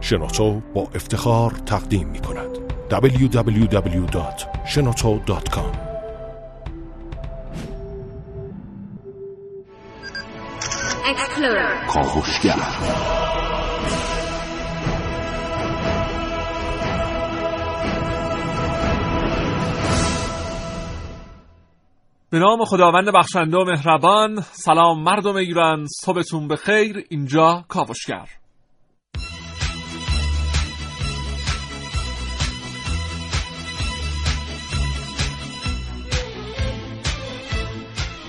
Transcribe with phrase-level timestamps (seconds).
[0.00, 2.58] شنوتو با افتخار تقدیم می کند.
[2.90, 5.88] www.shenoto.com
[11.88, 12.54] کاوشگر
[22.30, 28.37] به نام خداوند بخشنده و مهربان سلام مردم ایران صبحتون بخیر اینجا کاوشگر.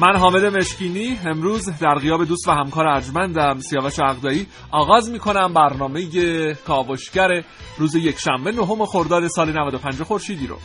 [0.01, 4.47] من حامد مشکینی امروز در غیاب دوست و همکار ارجمندم سیاوش عقدایی.
[4.71, 7.43] آغاز می‌کنم برنامه کاوشگر
[7.77, 10.57] روز یک شنبه نهم خرداد سال 95 خورشیدی رو.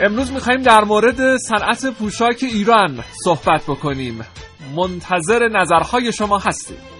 [0.00, 4.24] امروز میخواییم در مورد صنعت پوشاک ایران صحبت بکنیم.
[4.76, 6.97] منتظر نظرهای شما هستیم.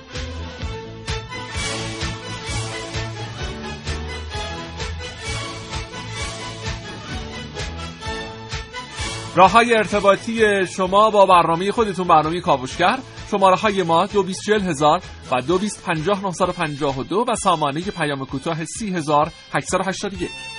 [9.39, 12.99] راهای ارتباطی شما با برنامه خودتون برنامه کاوشگر.
[13.31, 20.58] شماره های ما 224000 و 2250 و سامانه پیام کوتاه 30881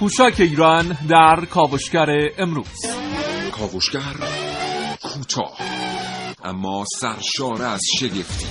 [0.00, 2.06] پوشاک ایران در کاوشگر
[2.38, 2.86] امروز.
[3.52, 4.14] کاوشگر
[5.02, 5.58] کوتاه
[6.44, 8.46] اما سرشار از شگفتی.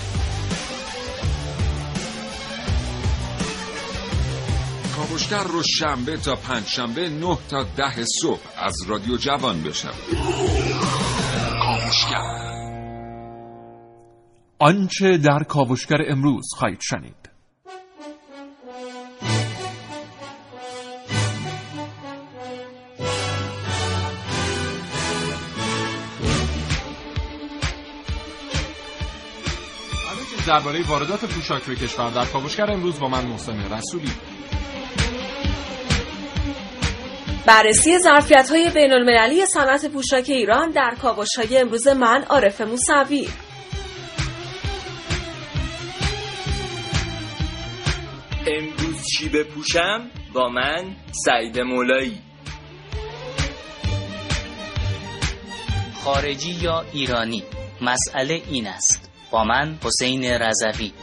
[4.96, 10.18] کاوشگر رو شنبه تا پنج شنبه نه تا ده صبح از رادیو جوان بشنوید.
[11.62, 12.40] کاوشگر.
[14.60, 17.29] آنچه در کاوشگر امروز خواهید شنید.
[30.50, 34.12] درباره واردات پوشاک به کشور در کاوشگر امروز با من محسن رسولی.
[37.46, 43.30] بررسی ظرفیت های بین المللی صنعت پوشاک ایران در کاوش های امروز من عارف موسوی.
[48.48, 50.96] امروز چی بپوشم؟ با من
[51.26, 52.22] سعید مولایی.
[56.04, 57.44] خارجی یا ایرانی؟
[57.82, 59.09] مسئله این است.
[59.32, 60.94] با من حسین رضوی.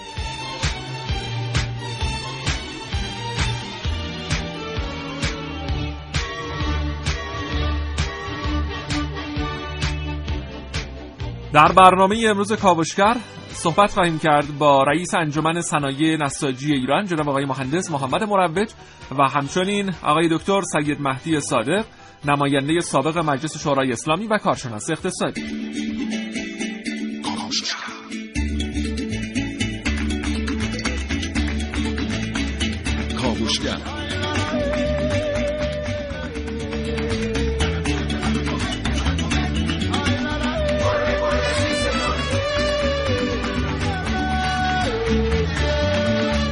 [11.53, 13.16] در برنامه امروز کاوشگر
[13.48, 18.70] صحبت خواهیم کرد با رئیس انجمن صنایع نساجی ایران جناب آقای مهندس محمد مروج
[19.19, 21.84] و همچنین آقای دکتر سید مهدی صادق
[22.25, 25.95] نماینده سابق مجلس شورای اسلامی و کارشناس اقتصادی.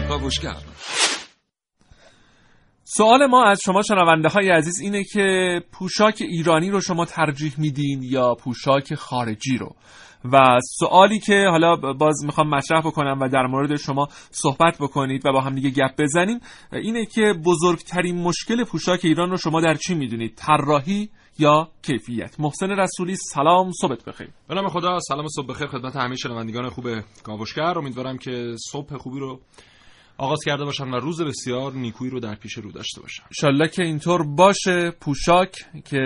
[0.08, 0.56] کاوشگر
[2.84, 8.02] سوال ما از شما شنونده های عزیز اینه که پوشاک ایرانی رو شما ترجیح میدین
[8.02, 9.76] یا پوشاک خارجی رو؟
[10.32, 15.32] و سوالی که حالا باز می‌خوام مطرح بکنم و در مورد شما صحبت بکنید و
[15.32, 16.40] با هم دیگه گپ بزنیم
[16.72, 21.08] اینه که بزرگترین مشکل پوشاک ایران رو شما در چی می‌دونید؟ طراحی
[21.38, 24.28] یا کیفیت؟ محسن رسولی سلام صبح بخیر.
[24.48, 26.86] به نام خدا سلام صبح بخیر خدمت همه شنوندگان خوب
[27.22, 27.78] کاوشگر.
[27.78, 29.40] امیدوارم که صبح خوبی رو
[30.18, 33.82] آغاز کرده باشن و روز بسیار نیکویی رو در پیش رو داشته باشن انشالله که
[33.82, 35.52] اینطور باشه پوشاک
[35.84, 36.00] که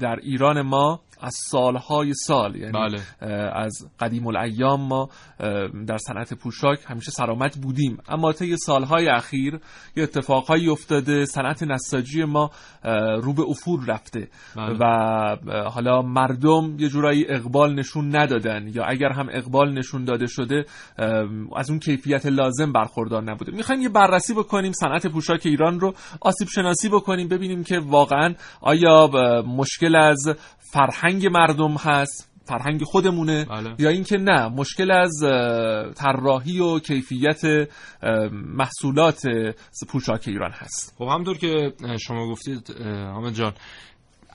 [0.00, 3.00] در ایران ما از سالهای سال یعنی بله.
[3.52, 5.08] از قدیم الایام ما
[5.86, 7.98] در صنعت پوشاک همیشه سرامت بودیم.
[8.08, 9.60] اما طی سالهای اخیر
[9.96, 11.24] یه اتفاقهایی افتاده.
[11.24, 12.50] صنعت نساجی ما
[13.22, 14.28] رو به افول رفته.
[14.56, 14.76] بله.
[14.80, 18.68] و حالا مردم یه جورایی اقبال نشون ندادن.
[18.74, 20.64] یا اگر هم اقبال نشون داده شده
[21.56, 23.52] از اون کیفیت لازم برخوردار نبوده.
[23.52, 29.10] می‌خوایم یه بررسی بکنیم صنعت پوشاک ایران رو آسیب شناسی بکنیم ببینیم که واقعا آیا
[29.46, 30.28] مشکل از
[30.76, 33.74] فرهنگ مردم هست فرهنگ خودمونه بله.
[33.78, 35.12] یا اینکه نه مشکل از
[35.96, 37.68] طراحی و کیفیت
[38.32, 39.22] محصولات
[39.88, 43.52] پوشاک ایران هست خب همطور که شما گفتید حامد جان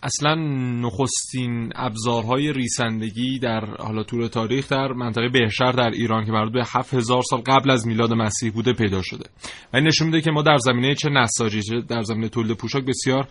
[0.03, 0.36] اصلا
[0.81, 6.63] نخستین ابزارهای ریسندگی در حالا طول تاریخ در منطقه بهشهر در ایران که مربوط به
[6.74, 9.25] 7000 سال قبل از میلاد مسیح بوده پیدا شده.
[9.74, 12.83] و این نشون میده که ما در زمینه چه نساجی چه در زمینه تولید پوشاک
[12.86, 13.27] بسیار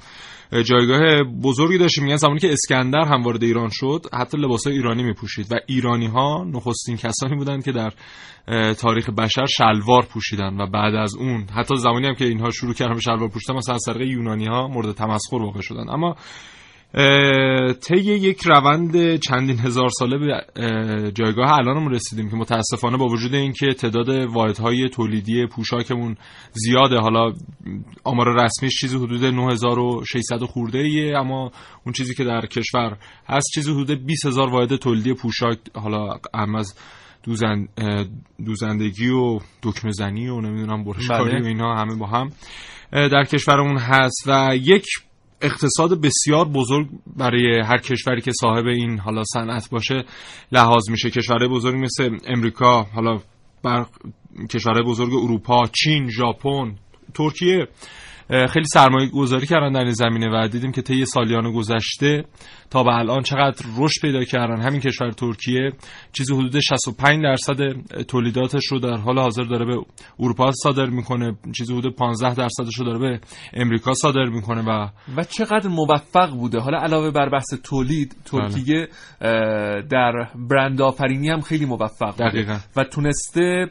[0.52, 2.04] اه، جایگاه بزرگی داشتیم.
[2.04, 6.44] میگن زمانی که اسکندر هم وارد ایران شد حتی لباسای ایرانی میپوشید و ایرانی ها
[6.44, 7.92] نخستین کسانی بودند که در
[8.72, 12.94] تاریخ بشر شلوار پوشیدن و بعد از اون حتی زمانی هم که اینها شروع کردن
[12.94, 16.16] به شلوار پوشیدن مثلا از طریق یونانی ها مورد تمسخر واقع شدن اما
[16.92, 23.34] طی یک روند چندین هزار ساله به اه، جایگاه الانمون رسیدیم که متاسفانه با وجود
[23.34, 26.16] اینکه تعداد واحدهای تولیدی پوشاکمون
[26.52, 27.32] زیاده حالا
[28.04, 31.50] آمار رسمیش چیزی حدود 9600 خورده ایه اما
[31.86, 32.96] اون چیزی که در کشور
[33.26, 36.74] هست چیزی حدود 20000 واحد تولیدی پوشاک حالا هم از
[37.22, 38.04] دوزن اه،
[38.46, 41.42] دوزندگی و دکمه زنی و نمی‌دونم برشکاری بله.
[41.42, 42.30] و اینا همه با هم
[42.92, 44.84] در کشورمون هست و یک
[45.42, 50.04] اقتصاد بسیار بزرگ برای هر کشوری که صاحب این حالا صنعت باشه
[50.52, 51.10] لحاظ میشه.
[51.10, 53.18] کشورهای بزرگ مثل امریکا حالا
[53.62, 53.86] بر
[54.50, 56.74] کشورهای بزرگ اروپا چین ژاپن
[57.14, 57.68] ترکیه.
[58.30, 62.24] خیلی سرمایه گذاری کردن در این زمینه و دیدیم که طی سالیان گذشته
[62.70, 64.60] تا به الان چقدر رشد پیدا کردن.
[64.60, 65.72] همین کشور ترکیه
[66.12, 67.56] چیزی حدود 65 درصد
[68.02, 69.84] تولیداتش رو در حال حاضر داره به
[70.18, 71.36] اروپا صادر می‌کنه.
[71.56, 73.20] چیزی حدود 15 درصدش رو داره به
[73.52, 76.58] امریکا صادر می‌کنه و و چقدر موفق بوده.
[76.58, 78.88] حالا علاوه بر بحث تولید ترکیه
[79.20, 82.30] اه، در برند آفرینی هم خیلی موفق بوده.
[82.30, 82.56] دقیقاً.
[82.76, 83.66] و تونسته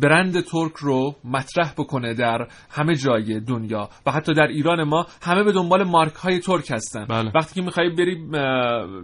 [0.00, 3.81] برند ترک رو مطرح بکنه در همه جای دنیا.
[4.06, 7.30] و حتی در ایران ما همه به دنبال مارک های ترک هستن بله.
[7.34, 8.40] وقتی که میخوایی بریم اه،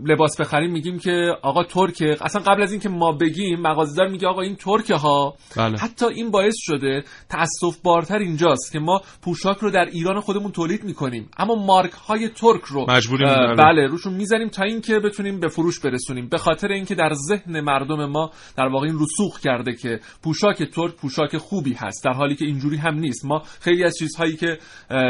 [0.04, 4.40] لباس بخریم میگیم که آقا ترکه اصلا قبل از اینکه ما بگیم مغازه‌دار میگه آقا
[4.40, 5.78] این ترکه ها بله.
[5.78, 10.84] حتی این باعث شده تاسف بارتر اینجاست که ما پوشاک رو در ایران خودمون تولید
[10.84, 13.54] می‌کنیم اما مارک های ترک رو مجبوریم بله.
[13.54, 18.04] بله روشون می‌زنیم تا اینکه بتونیم به فروش برسونیم به خاطر اینکه در ذهن مردم
[18.06, 22.44] ما در واقع این رسوخ کرده که پوشاک ترک پوشاک خوبی هست در حالی که
[22.44, 24.58] اینجوری هم نیست ما خیلی از چیزهایی که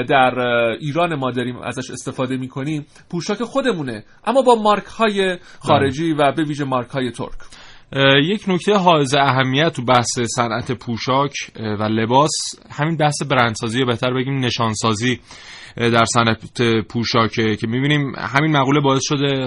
[0.09, 0.39] در
[0.81, 2.87] ایران ما داریم ازش استفاده می‌کنیم.
[3.11, 4.05] پوشاک خودمونه.
[4.25, 7.39] اما با مارک های خارجی و به ویژه مارک های ترک
[8.25, 11.33] یک نکته حائز اهمیت تو بحث صنعت پوشاک
[11.81, 12.31] و لباس.
[12.71, 15.21] همین بحث برندسازی یا بهتر بگیم نشانسازی
[15.77, 19.47] در صنعت پوشاکه که می‌بینیم همین مقوله باعث شده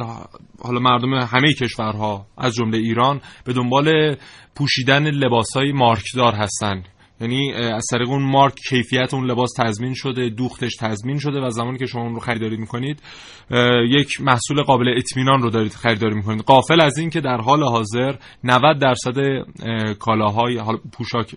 [0.63, 4.15] حالا مردم همه کشورها از جمله ایران به دنبال
[4.55, 6.83] پوشیدن لباسهای مارکدار هستن.
[7.21, 11.77] یعنی از طریق اون مارک کیفیت اون لباس تضمین شده دوختش تضمین شده و زمانی
[11.77, 13.01] که شما اون رو خریداری می‌کنید
[13.89, 16.41] یک محصول قابل اطمینان رو دارید خریداری می‌کنید.
[16.41, 21.35] قافل از این که در حال حاضر 90 درصد اه، کالاهای حالا پوشاک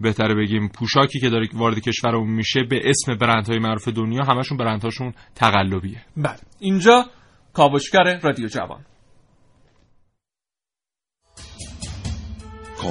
[0.00, 5.12] بهتره بگیم پوشاکی که داره وارد کشورمون میشه به اسم برندهای معروف دنیا همشون برندهاشون
[5.34, 6.02] تقلبیه.
[6.16, 6.36] بله.
[6.60, 7.04] اینجا
[7.52, 8.80] کاوشگر رادیو جوان.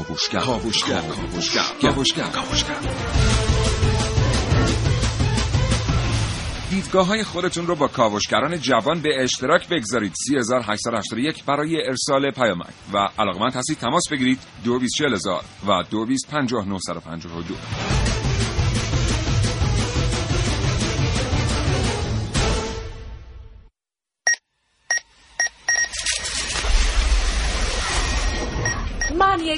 [0.04, 2.76] کاوشگر کاوشگر کاوشگر کاوشگر کاوشگر
[6.70, 10.14] دیدگاه های خودتون رو با کاوشگران جوان به اشتراک بگذارید.
[10.28, 12.74] 3881 برای ارسال پیامک.
[12.94, 14.40] و علاقمند هستید تماس بگیرید.
[14.64, 17.56] 224000 و 225952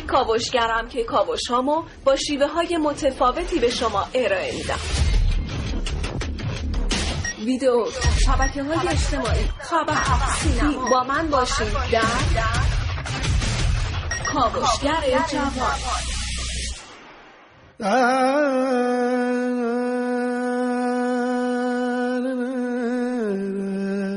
[0.07, 4.79] کاوشگرم که کاوشهامو با شیوه های متفاوتی به شما ارائه میدم.
[7.45, 7.85] ویدیو
[8.25, 9.45] شبکه های اجتماعی.
[9.59, 9.97] خبر
[10.39, 10.89] سینما.
[10.89, 12.01] با من باشید در
[14.33, 15.77] کاوشگر جوان.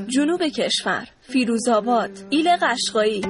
[0.09, 3.21] جنوب کشور فیروزآباد ایل قشقایی.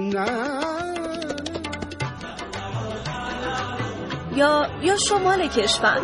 [4.37, 6.01] یا یا شمال کشور؟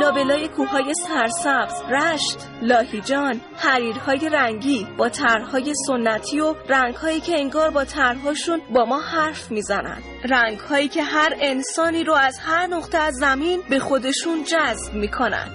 [0.00, 7.84] لابلای کوههای سرسبز رشت لاهیجان حریرهای رنگی با طرحهای سنتی و رنگهایی که انگار با
[7.84, 10.02] طرحهاشون با ما حرف می‌زنن.
[10.30, 15.48] رنگهایی که هر انسانی رو از هر نقطه از زمین به خودشون جذب می‌کنن.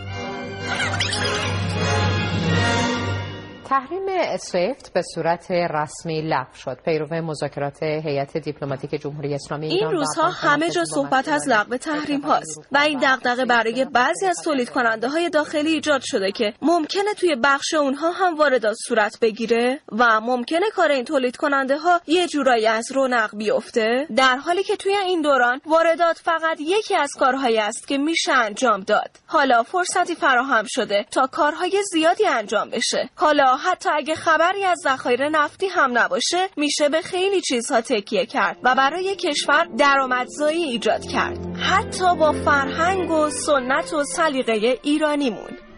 [3.69, 6.77] تحریم سویفت به صورت رسمی لغو شد.
[6.85, 12.61] پیرو مذاکرات هیئت دیپلماتیک جمهوری اسلامی این روزها همه جا صحبت از لغو تحریم هاست
[12.71, 17.35] و این دغدغه برای بعضی از تولید کننده های داخلی ایجاد شده که ممکنه توی
[17.43, 22.67] بخش اونها هم واردات صورت بگیره و ممکنه کار این تولید کننده ها یه جورایی
[22.67, 24.07] از رونق بیفته.
[24.15, 28.79] در حالی که توی این دوران واردات فقط یکی از کارهایی است که میشه انجام
[28.79, 29.09] داد.
[29.25, 33.09] حالا فرصتی فراهم شده تا کارهای زیادی انجام بشه.
[33.15, 38.57] حالا حتی اگه خبری از ذخایر نفتی هم نباشه میشه به خیلی چیزها تکیه کرد
[38.63, 41.37] و برای کشور درآمدزایی ایجاد کرد.
[41.57, 45.68] حتی با فرهنگ و سنت و سلیقه ایرانیمون.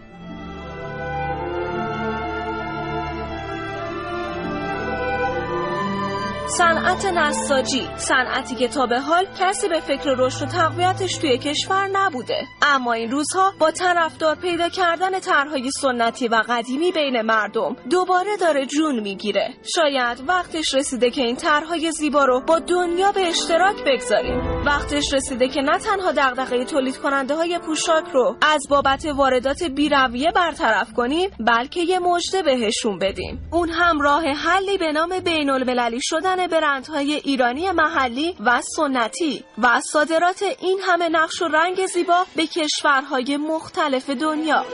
[6.58, 7.88] صنعت نساجی.
[7.96, 12.42] صنعتی که تا به حال کسی به فکر رشد و تقویتش توی کشور نبوده.
[12.62, 18.66] اما این روزها با طرفدار پیدا کردن طرحهای سنتی و قدیمی بین مردم دوباره داره
[18.66, 19.54] جون می‌گیره.
[19.76, 24.64] شاید وقتش رسیده که این طرحهای زیبا رو با دنیا به اشتراک بگذاریم.
[24.66, 30.32] وقتش رسیده که نه تنها دغدغه تولید کننده های پوشاک رو از بابت واردات بیرویه
[30.36, 33.50] برطرف کنیم بلکه یه مژده بهشون بدیم.
[33.52, 39.82] اون هم راه حلی به نام بین المللی شدن برندهای ایرانی محلی و سنتی و
[39.82, 44.66] صادرات این همه نقش و رنگ زیبا به کشورهای مختلف دنیا.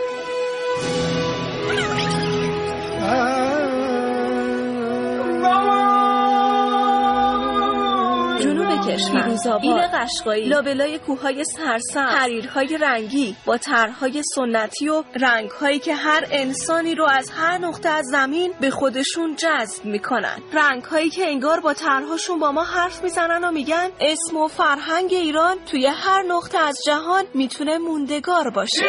[8.88, 9.60] کشور.
[9.62, 10.46] این قشقایی.
[10.46, 11.98] لابلای کوههای سرسبز.
[11.98, 13.36] حریرهای رنگی.
[13.46, 18.70] با طرحهای سنتی و رنگهایی که هر انسانی رو از هر نقطه از زمین به
[18.70, 20.38] خودشون جذب می‌کنن.
[20.54, 25.58] رنگهایی که انگار با طرحهاشون با ما حرف می‌زنن و میگن اسم و فرهنگ ایران
[25.72, 28.84] توی هر نقطه از جهان می‌تونه موندگار باشه.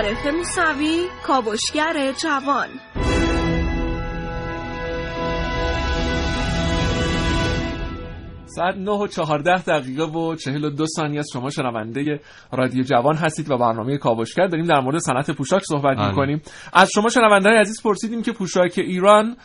[0.00, 2.68] عارف موسوی کاوشگر جوان.
[8.46, 12.20] ساعت 9 و 14 دقیقه و 42 ثانیه است شما شنونده
[12.52, 16.08] رادیو جوان هستید و برنامه کاوشگر داریم در مورد صنعت پوشاک صحبت بله.
[16.08, 16.42] می‌کنیم.
[16.72, 19.36] از شما شنونده عزیز پرسیدیم که پوشاک ایران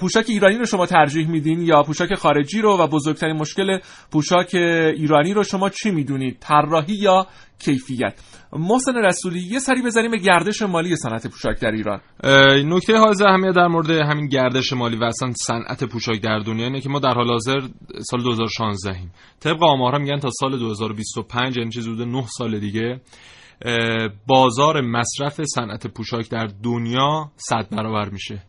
[0.00, 3.78] پوشاک ایرانی رو شما ترجیح میدین یا پوشاک خارجی رو و بزرگترین مشکل
[4.10, 7.26] پوشاک ایرانی رو شما چی می‌دونید؟ طراحی یا
[7.58, 8.14] کیفیت؟
[8.52, 12.00] محسن رسولی یه سری بزنیم به گردش مالی صنعت پوشاک در ایران.
[12.68, 16.80] نکته حائز اهمیت در مورد همین گردش مالی و اصلا صنعت پوشاک در دنیا اینه
[16.80, 17.60] که ما در حال حاضر
[18.10, 19.12] سال 2016 ایم.
[19.40, 23.00] طبق آمارها میگن تا سال 2025 یعنی چیزی حدود 9 سال دیگه
[24.26, 28.42] بازار مصرف صنعت پوشاک در دنیا 100 برابر میشه.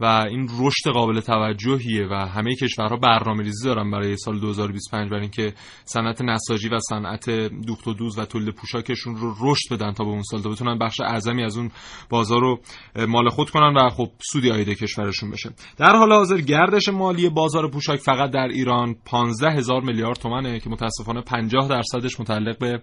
[0.00, 5.22] و این رشد قابل توجهیه و همه کشورها برنامه ریزی دارن برای سال 2025 برای
[5.22, 5.52] اینکه
[5.84, 7.30] صنعت نساجی و صنعت
[7.66, 10.78] دوخت و دوز و تولید پوشاکشون رو رشد بدن تا به اون سال تا بتونن
[10.78, 11.70] بخش اعظمی از اون
[12.10, 12.60] بازار رو
[13.08, 15.50] مال خود کنن و خب سودی آید کشورشون بشه.
[15.76, 20.70] در حال حاضر گردش مالی بازار پوشاک فقط در ایران 15 هزار میلیارد تومنه که
[20.70, 22.80] متاسفانه 50 درصدش متعلق به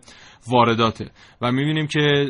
[0.47, 1.11] وارداته.
[1.41, 2.25] و می‌بینیم که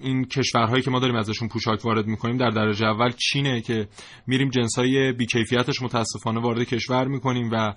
[0.00, 3.88] این کشورهایی که ما داریم ازشون پوشاک وارد می‌کنیم در درجه اول چینه که
[4.26, 7.74] میریم جنسای بیکیفیتش متاسفانه وارد کشور می‌کنیم و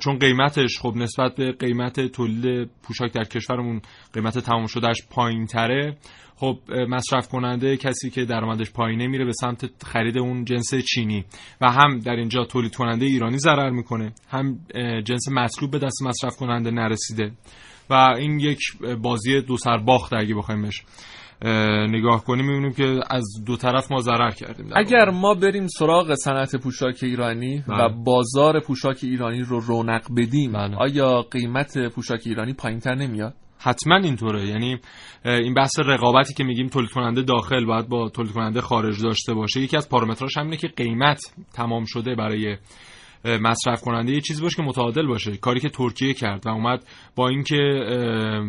[0.00, 3.80] چون قیمتش خب نسبت به قیمت تولید پوشاک در کشورمون
[4.12, 5.96] قیمت تمام شدهش پایین تره
[6.36, 6.58] خب
[6.88, 11.24] مصرف کننده کسی که درآمدش پایینه میره به سمت خرید اون جنس چینی
[11.60, 14.58] و هم در اینجا تولید کننده ایرانی ضرر می‌کنه هم
[15.04, 17.32] جنس مطلوب به دست مصرف کننده نرسیده
[17.90, 18.58] و این یک
[19.02, 20.80] بازی دو سر باخته اگه بخوایم بهش.
[20.80, 20.86] اه،
[21.88, 24.66] نگاه کنیم می‌بینیم که از دو طرف ما ضرر کردیم.
[24.76, 27.94] اگر ما بریم سراغ صنعت پوشاک ایرانی و بله.
[28.04, 30.76] بازار پوشاک ایرانی رو رونق بدیم بله.
[30.76, 34.78] آیا قیمت پوشاک ایرانی پایینتر نمیاد حتما اینطوره یعنی
[35.24, 39.60] این بحث رقابتی که میگیم تولید کننده داخل باید با تولید کننده خارج داشته باشه
[39.60, 41.20] یکی از پارامترهاش همینه که قیمت
[41.52, 42.56] تمام شده برای
[43.24, 45.36] مصرف کننده یه چیزی باشه که متعادل باشه.
[45.36, 46.84] کاری که ترکیه کرد و اومد
[47.16, 47.56] با اینکه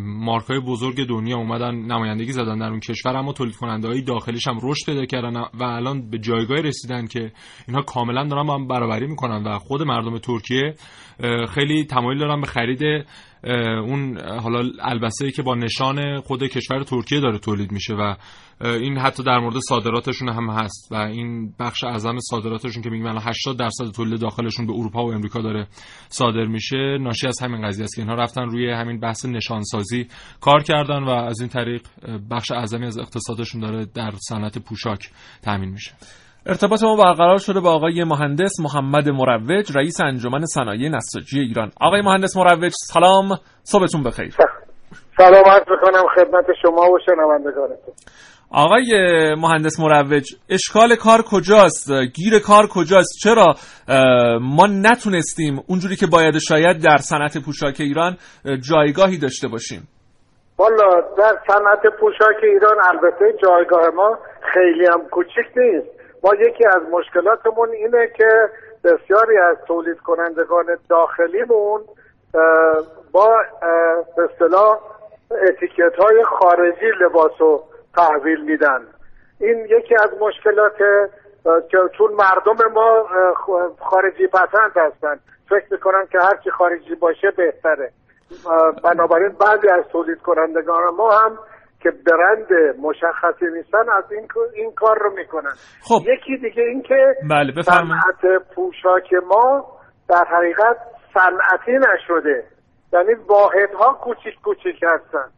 [0.06, 4.60] مارکای بزرگ دنیا اومدن نمایندگی زدن در اون کشور اما تولید کننده های داخلیش هم
[4.64, 7.32] رشد پیدا کردن و الان به جایگاهی رسیدن که
[7.68, 10.76] اینها کاملا دارن با هم برابری می‌کنن و خود مردم ترکیه
[11.54, 13.06] خیلی تمایل دارن به خرید
[13.44, 18.16] اون حالا البسه که با نشان خود کشور ترکیه داره تولید میشه و
[18.62, 23.58] این حتی در مورد صادراتشون هم هست و این بخش اعظم صادراتشون که میگن 80
[23.58, 25.68] درصد تولید داخلشون به اروپا و امریکا داره
[26.10, 26.98] صادر میشه.
[27.02, 30.08] ناشی از همین قضیه است که اینها رفتن روی همین بحث نشانسازی
[30.42, 31.82] کار کردن و از این طریق
[32.32, 35.10] بخش اعظمی از اقتصادشون داره در صنعت پوشاک
[35.42, 35.92] تامین میشه.
[36.46, 41.72] ارتباط ما برقرار شده با آقای مهندس محمد مروج رئیس انجمن صنایع نساجی ایران.
[41.82, 43.30] آقای مهندس مروج سلام.
[43.64, 44.36] صبحتون بخیر.
[45.18, 45.44] سلام.
[45.46, 47.94] عرض می‌کنم خدمت شما و شنوندگانتون.
[48.52, 48.86] آقای
[49.36, 53.56] مهندس مروج اشکال کار کجاست؟ گیر کار کجاست؟ چرا؟
[54.42, 58.18] ما نتونستیم اونجوری که باید شاید در صنعت پوشاک ایران
[58.70, 59.88] جایگاهی داشته باشیم.
[60.58, 64.18] والا در صنعت پوشاک ایران البته جایگاه ما
[64.54, 65.99] خیلی هم کوچیک نیست.
[66.24, 68.50] ما یکی از مشکلاتمون اینه که
[68.84, 71.82] بسیاری از تولید کنندگان داخلیمون
[73.12, 73.36] با
[74.16, 74.80] به اصطلاح
[75.48, 77.64] اتیکت های خارجی لباس رو
[77.96, 78.88] تحویل میدن.
[79.40, 80.78] این یکی از مشکلات
[81.70, 83.08] که چون مردم ما
[83.80, 85.20] خارجی پسند هستن.
[85.50, 87.92] فکر می‌کنن که هرچی خارجی باشه بهتره.
[88.84, 91.38] بنابراین بعضی از تولید کنندگان ما هم
[91.82, 95.54] که برند مشخصی نیستن از این این کار رو می‌کنن.
[95.82, 96.02] خب.
[96.08, 99.68] یکی دیگه این که بله صنعت پوشاک ما
[100.10, 100.78] در حقیقت
[101.14, 102.44] صنعتی نشده.
[102.94, 105.30] یعنی واحدها کوچیک کوچیک هستن.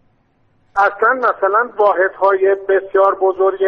[0.75, 3.59] اصلا مثلا واحدهای بسیار بزرگ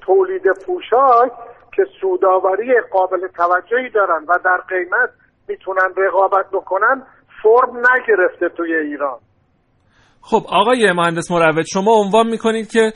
[0.00, 1.32] تولید پوشاک
[1.72, 5.10] که سوداوری قابل توجهی دارن و در قیمت
[5.48, 7.02] می‌تونن رقابت بکنن
[7.42, 9.18] فرم نگرفته توی ایران.
[10.28, 12.92] خب آقای مهندس مروج شما عنوان می‌کنید که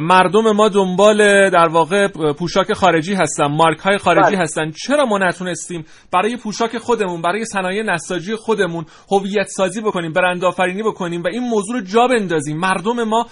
[0.00, 4.38] مردم ما دنبال در واقع پوشاک خارجی هستن مارک های خارجی بله.
[4.38, 4.70] هستن.
[4.70, 10.82] چرا ما نتونستیم برای پوشاک خودمون برای صنایع نساجی خودمون هویت سازی بکنیم برند آفرینی
[10.82, 13.26] بکنیم و این موضوع رو جا بندازیم؟ مردم ما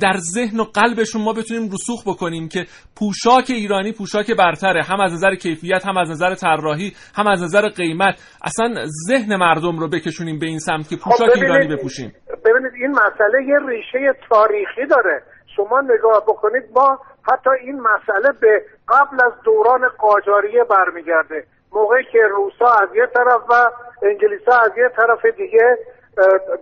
[0.00, 5.12] در ذهن و قلبشون ما بتونیم رسوخ بکنیم که پوشاک ایرانی پوشاک برتره هم از
[5.12, 8.14] نظر کیفیت هم از نظر طراحی هم از نظر قیمت.
[8.42, 12.12] اصلا ذهن مردم رو بکشونیم به این سمت که خب پوشاک ایرانی بپوشیم.
[12.60, 15.22] ببینید این مسئله یه ریشه تاریخی داره.
[15.56, 21.44] شما نگاه بکنید ما حتی این مسئله به قبل از دوران قاجاریه برمیگرده.
[21.72, 23.70] موقعی که روسا از یه طرف و
[24.02, 25.78] انگلیسا از یه طرف دیگه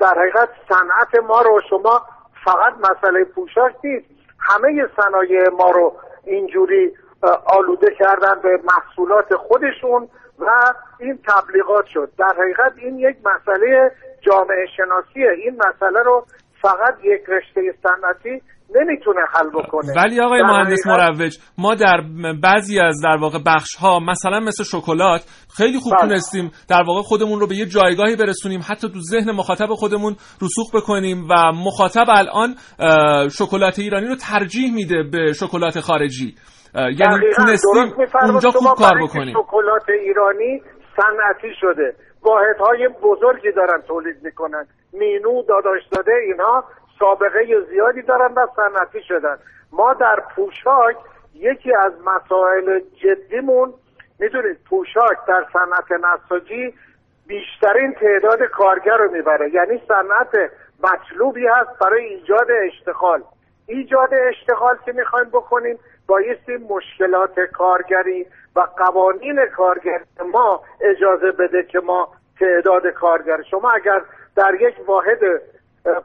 [0.00, 2.02] در حقیقت صنعت ما رو شما
[2.44, 4.06] فقط مسئله پوشاک نیست.
[4.38, 6.96] همه صنایع ما رو اینجوری
[7.46, 10.50] آلوده کردن به محصولات خودشون و
[10.98, 12.12] این تبلیغات شد.
[12.18, 13.92] در حقیقت این یک مسئله
[14.30, 16.26] جامعه شناسیه این مسئله رو
[16.62, 18.42] فقط یک رشته صنعتی
[18.74, 19.92] نمی‌تونه حل بکنه.
[19.96, 22.00] ولی آقای مهندس مروج ما در
[22.42, 26.08] بعضی از در واقع بخش ها مثلا مثل شکلات خیلی خوب بله.
[26.08, 30.74] تونستیم در واقع خودمون رو به یه جایگاهی برسونیم حتی تو ذهن مخاطب خودمون رسوخ
[30.74, 32.54] بکنیم و مخاطب الان
[33.28, 36.34] شکلات ایرانی رو ترجیح میده به شکلات خارجی.
[36.74, 39.34] یعنی تونستیم اونجا خوب کار بکنیم.
[39.42, 40.62] شکلات ایرانی
[40.96, 44.66] صنعتی شده؟ واحدهای بزرگی دارن تولید می‌کنن.
[44.92, 46.64] مینو داداش داده اینها
[46.98, 49.38] سابقه زیادی دارن و صنعتی شدن.
[49.72, 50.96] ما در پوشاک
[51.34, 53.74] یکی از مسائل جدیمون
[54.18, 56.74] می‌دونید پوشاک در صنعت نساجی
[57.26, 59.54] بیشترین تعداد کارگر رو می‌بره.
[59.54, 60.50] یعنی صنعت
[60.82, 63.22] مطلوبی هست برای ایجاد اشتغال.
[63.66, 71.80] ایجاد اشتغال که می‌خوایم بکنیم بایستی مشکلات کارگری و قوانین کارگری ما اجازه بده که
[71.80, 72.08] ما
[72.40, 74.02] تعداد کارگر شما اگر
[74.36, 75.18] در یک واحد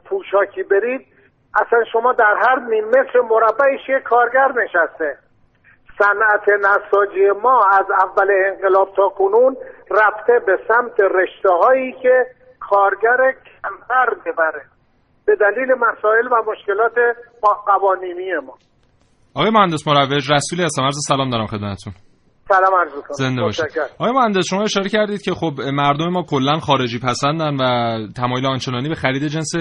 [0.04, 1.06] پوشاکی برید
[1.54, 5.18] اصلا شما در هر نیم متر مربعش یک کارگر نشسته.
[5.98, 9.56] صنعت نساجی ما از اول انقلاب تا کنون
[9.90, 12.26] رفته به سمت رشته هایی که
[12.60, 14.62] کارگر کمتر ببره.
[15.26, 17.16] به دلیل مسائل و مشکلات
[17.66, 18.54] قوانینی ما.
[19.36, 20.82] آقای مهندس مروج رسولی هستم.
[20.82, 21.92] عرض سلام دارم خدمتتون.
[22.48, 23.64] سلام عرض زنده باشید.
[23.98, 28.88] آقای مهندس شما اشاره کردید که خب مردم ما کلا خارجی پسندن و تمایل آنچنانی
[28.88, 29.52] به خرید جنس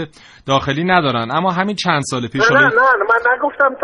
[0.47, 1.27] داخلی ندارن.
[1.31, 3.75] اما همین چند سال پیش نه نه, نه من نگفتم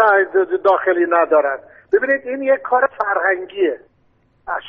[0.63, 1.57] داخلی ندارن.
[1.93, 3.79] ببینید این یک کار فرهنگیه.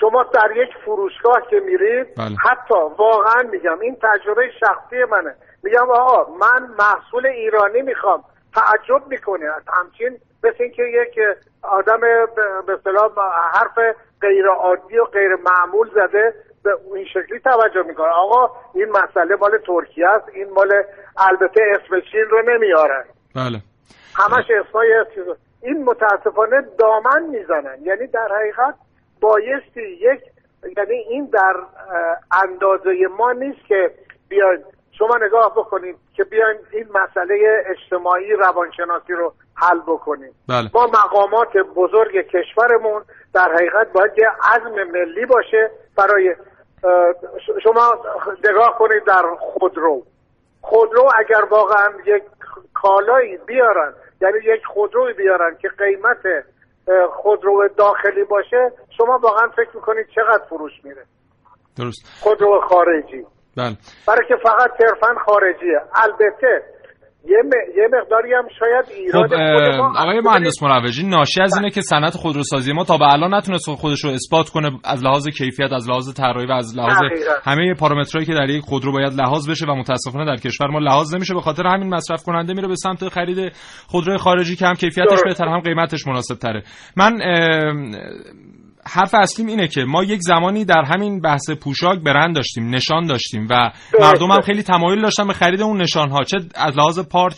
[0.01, 2.37] شما در یک فروشگاه که میرید بله.
[2.51, 5.35] حتی واقعا میگم این تجربه شخصی منه.
[5.65, 8.23] میگم آقا من محصول ایرانی می‌خوام
[8.55, 9.47] تعجب می‌کنه
[9.79, 11.19] همچین مثل اینکه یک
[11.63, 12.01] آدم
[12.67, 13.11] به اصطلاح
[13.53, 18.09] حرف غیر عادی و غیر معمول زده به این شکلی توجه می‌کنه.
[18.09, 20.73] آقا این مسئله مال ترکیه است این مال
[21.17, 23.59] البته اسم چین رو نمیارن بله.
[24.15, 25.05] همش اسمای
[25.63, 27.77] این متاسفانه دامن می‌زنن.
[27.83, 28.75] یعنی در حقیقت
[29.21, 30.21] بایستی یک
[30.77, 31.57] یعنی این در
[32.43, 33.91] اندازه ما نیست که
[34.29, 34.61] بیاید
[35.01, 40.33] شما نگاه بکنید که بیایم این مسئله اجتماعی روانشناسی رو حل بکنیم.
[40.49, 40.71] بله.
[40.75, 43.03] ما مقامات بزرگ کشورمون
[43.35, 46.35] در حقیقت باید یه عزم ملی باشه برای
[47.63, 47.95] شما
[48.51, 50.03] نگاه کنید در خودرو.
[50.61, 52.23] خودرو اگر واقعا یک
[52.75, 56.45] کالایی بیارن یعنی یک خودروی بیارن که قیمت
[57.11, 61.05] خودرو داخلی باشه شما واقعا فکر می‌کنید چقدر فروش میره؟
[61.79, 62.23] درست.
[62.23, 63.27] خودرو خارجی.
[63.57, 63.77] بله.
[64.09, 65.81] برای که فقط صرفا خارجیه.
[65.95, 66.63] البته
[67.29, 71.57] یه, م- یه مقداری هم شاید ایراد خب خود ما آقای مهندس مروجی ناشی از
[71.57, 75.29] اینه که صنعت خودروسازی ما تا به الان نتونست خودش رو اثبات کنه از لحاظ
[75.29, 76.95] کیفیت از لحاظ طراحی و از لحاظ.
[77.45, 81.15] همه پارامترهایی که در یک خودرو باید لحاظ بشه و متاسفانه در کشور ما لحاظ
[81.15, 83.53] نمیشه به خاطر همین مصرف کننده میره به سمت خرید
[83.89, 85.19] خودروی خارجی که هم کیفیتش.
[85.25, 86.63] بهتر هم قیمتش مناسب تره
[86.97, 87.21] من
[88.87, 93.47] حرف اصلیم اینه که ما یک زمانی در همین بحث پوشاک برند داشتیم نشان داشتیم
[93.51, 97.37] و مردم هم خیلی تمایل داشتن به خرید اون نشان ها چه از لحاظ پارچ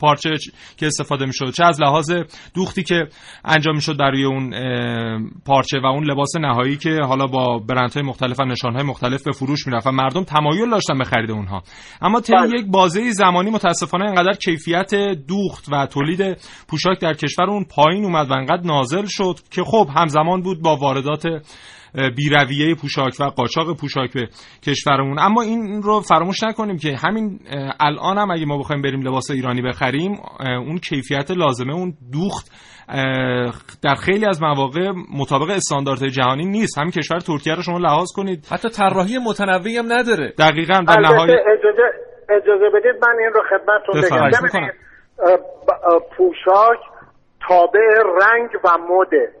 [0.00, 0.30] پارچه
[0.76, 2.12] که استفاده می‌شد چه از لحاظ
[2.54, 3.08] دوختی که
[3.44, 8.40] انجام می‌شد برای اون اه، پارچه و اون لباس نهایی که حالا با برندهای مختلف
[8.40, 11.62] و نشانهای مختلف به فروش می‌رفت و مردم تمایل داشتن به خرید اونها
[12.02, 12.60] اما طی بله.
[12.60, 14.94] یک بازه زمانی متاسفانه انقدر کیفیت
[15.28, 16.36] دوخت و تولید
[16.68, 20.76] پوشاک در کشور اون پایین اومد و انقدر نازل شد که خب همزمان بود با
[20.94, 21.22] واردات
[22.16, 24.28] بیرویه پوشاک و قاچاق پوشاک به
[24.66, 25.18] کشورمون.
[25.18, 27.38] اما این رو فراموش نکنیم که همین
[27.80, 32.74] الان هم اگه ما بخوایم بریم لباس ایرانی بخریم اون کیفیت لازمه اون دوخت
[33.82, 36.78] در خیلی از مواقع مطابق استانداردهای جهانی نیست.
[36.78, 38.46] همین کشور ترکیه رو شما لحاظ کنید.
[38.52, 40.32] حتی طراحی متنوعی هم نداره.
[40.38, 41.82] دقیقا در نهایت اجازه
[42.28, 44.68] اجازه بدید من این رو خدمتتون بگم.
[46.16, 46.78] پوشاک
[47.48, 47.80] تابع
[48.22, 49.32] رنگ و مده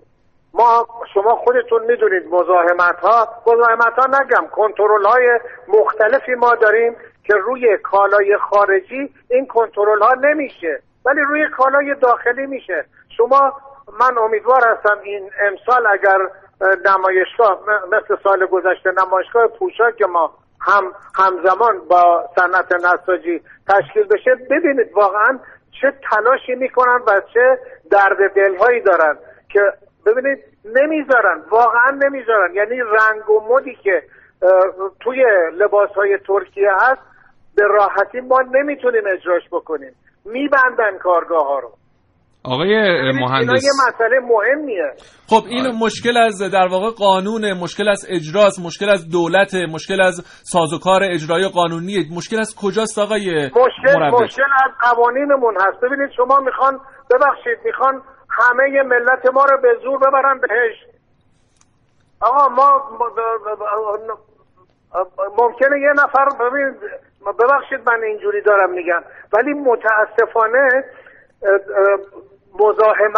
[0.54, 7.34] ما شما خودتون می‌دونید مزاحمت ها مزاحمت ها نگم کنترل های مختلفی ما داریم که
[7.34, 12.84] روی کالای خارجی این کنترل ها نمیشه ولی روی کالای داخلی میشه.
[13.16, 13.52] شما
[14.00, 16.18] من امیدوار هستم این امسال اگر
[16.60, 17.60] اه، نمایشگاه
[17.92, 25.38] مثل سال گذشته نمایشگاه پوشاک ما هم همزمان با صنعت نساجی تشکیل بشه ببینید واقعا
[25.80, 27.58] چه تلاشی می‌کنن و چه
[27.90, 29.72] درد دلهایی دارن که
[30.06, 32.54] ببینید نمی‌ذارن واقعا نمی‌ذارن.
[32.54, 34.02] یعنی رنگ و مدی که
[35.00, 35.24] توی
[35.60, 37.02] لباس های ترکیه هست
[37.56, 39.92] به راحتی ما نمی‌تونیم اجراش بکنیم.
[40.24, 41.70] میبندن کارگاه ها رو.
[42.44, 43.64] آقای ببینید، اینا مهندس.
[43.64, 44.92] یه مسئله مهمیه.
[45.30, 50.14] خب این مشکل از در واقع قانون مشکل از اجراست مشکل از دولت مشکل از
[50.52, 51.96] سازوکار اجرایی قانونی.
[52.16, 55.80] مشکل از کجاست آقای مشکل مشکل از قوانینمون هست.
[55.82, 56.78] ببینید شما می‌خوان
[57.10, 58.02] ببخشید می‌خوان
[58.34, 60.86] همه ملت ما رو به زور ببرن بهشت
[62.20, 62.82] آقا ما
[65.38, 66.76] ممکنه یه نفر ببین
[67.38, 70.84] ببخشید من اینجوری دارم میگم ولی متاسفانه
[72.54, 73.12] مزاحم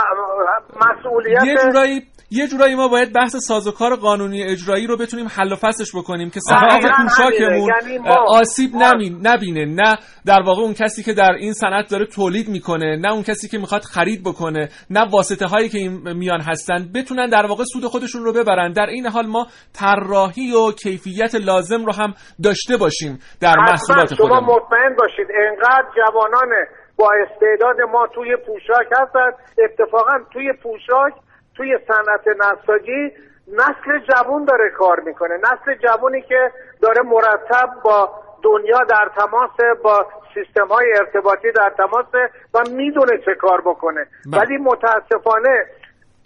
[0.76, 5.56] مسئولیت یه جورایی یه جورایی ما باید بحث سازوکار قانونی اجرایی رو بتونیم حل و
[5.56, 7.68] فصلش بکنیم که صنعت پوشاکمون.
[7.82, 9.64] یعنی آسیب ما- نمین نبینه.
[9.64, 13.48] نه در واقع اون کسی که در این صنعت داره تولید می‌کنه نه اون کسی
[13.48, 17.84] که می‌خواد خرید بکنه نه واسطه هایی که این میان هستن بتونن در واقع سود
[17.84, 18.72] خودشون رو ببرن.
[18.72, 24.28] در این حال ما طراحی و کیفیت لازم رو هم داشته باشیم در محصولات شما
[24.28, 24.56] خودمون.
[24.56, 26.48] مطمئن باشید انقدر جوانان
[26.96, 29.32] با استعداد ما توی پوشاک هستن.
[29.58, 31.14] اتفاقا توی پوشاک
[31.56, 33.12] توی صنعت نساجی
[33.52, 35.34] نسل جوان داره کار می‌کنه.
[35.36, 38.10] نسل جوانی که داره مرتب با
[38.42, 42.06] دنیا در تماس با سیستم های ارتباطی در تماس
[42.54, 44.06] و می‌دونه چه کار بکنه.
[44.32, 44.40] بله.
[44.40, 45.66] ولی متاسفانه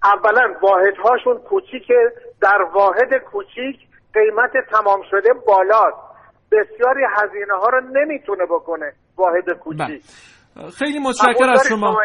[0.05, 3.77] اولا واحدهاشون کوچیکه در واحد کوچیک
[4.15, 5.97] قیمت تمام شده بالاست.
[6.53, 9.55] بسیاری هزینه ها رو نمی‌تونه بکنه واحد بله.
[9.55, 10.03] کوچیک
[10.79, 11.97] خیلی متشکر از شما؟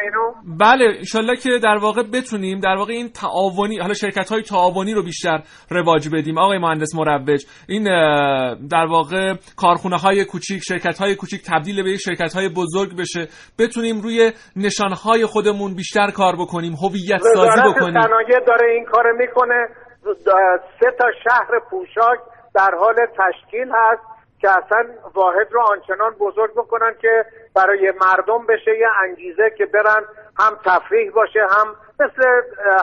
[0.59, 5.03] بله انشالله که در واقع بتونیم در واقع این تعاونی حالا شرکت های تعاونی رو
[5.03, 6.37] بیشتر رواج بدیم.
[6.37, 7.83] آقای مهندس مروج این
[8.67, 13.27] در واقع کارخونه های کوچیک شرکت های کوچیک تبدیل به یک شرکت های بزرگ بشه.
[13.59, 18.01] بتونیم روی نشان های خودمون بیشتر کار بکنیم هویت سازی بکنیم.
[18.01, 19.67] صنایع داره این کار می‌کنه.
[20.79, 22.19] سه تا شهر پوشاک
[22.55, 24.03] در حال تشکیل هست
[24.41, 30.01] که اصلا واحد رو آنچنان بزرگ بکنن که برای مردم بشه یه انگیزه که برن
[30.39, 31.67] هم تفریح باشه هم
[31.99, 32.23] مثل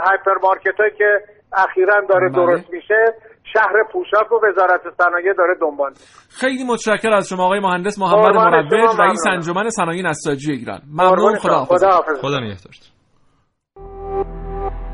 [0.08, 1.20] هایپر مارکت هایی که
[1.52, 2.46] اخیرا داره بله.
[2.46, 3.14] درست میشه
[3.52, 6.06] شهر پوشاک و وزارت صنایع داره دنبال می‌کنه.
[6.30, 9.26] خیلی متشکر از شما آقای مهندس محمد مروج رئیس.
[9.26, 11.38] انجمن صنایع نساجی ایران ممنون.
[11.38, 12.20] خدا خداحافظ.
[12.20, 12.92] خدا نگهدارت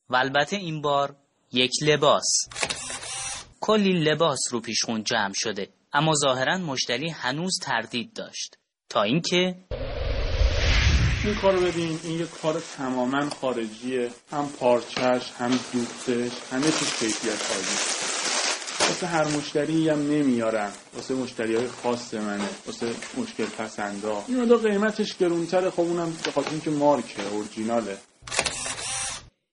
[0.09, 1.17] و البته این بار
[1.53, 2.27] یک لباس.
[3.61, 5.69] کلی لباس رو پیشخون جمع شده.
[5.93, 8.57] اما ظاهرا مشتری هنوز تردید داشت.
[8.89, 9.57] تا اینکه
[11.25, 14.11] این کارو ببین این یه کار تماما خارجیه.
[14.31, 18.02] هم پارچش هم دوختش همه چیز کیفیت خارجی
[18.89, 20.73] واسه هر مشتری هم نمیارم.
[20.95, 22.49] واسه مشتری های خاص منه.
[22.67, 22.87] واسه
[23.19, 24.25] مشکل پسندا.
[24.29, 25.71] این مدار قیمتش گرونتره.
[25.71, 27.97] خب اونم به خاطر اینکه مارکه اورجیناله.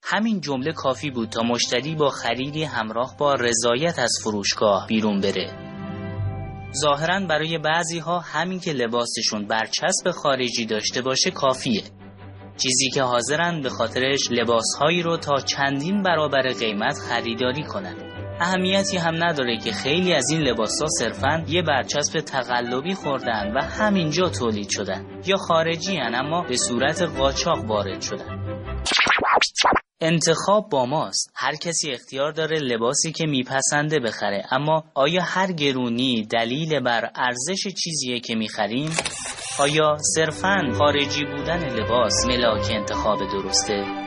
[0.04, 5.70] همین جمله کافی بود تا مشتری با خریدی همراه با رضایت از فروشگاه بیرون بره.
[6.82, 11.84] ظاهرا برای بعضی ها همین که لباسشون برچسب خارجی داشته باشه کافیه.
[12.58, 18.09] چیزی که حاضرن به خاطرش لباسهایی رو تا چندین برابر قیمت خریداری کنن.
[18.42, 24.30] اهمیتی هم نداره که خیلی از این لباسا صرفا یه برچسب تقلبی خوردن و همینجا
[24.30, 28.40] تولید شدن یا خارجی هن اما به صورت قاچاق وارد شدن
[30.02, 36.28] انتخاب با ماست هر کسی اختیار داره لباسی که میپسنده بخره اما آیا هر گرونی
[36.32, 38.90] دلیل بر ارزش چیزیه که می‌خریم؟
[39.60, 43.99] آیا صرفا خارجی بودن لباس ملاک انتخاب درسته؟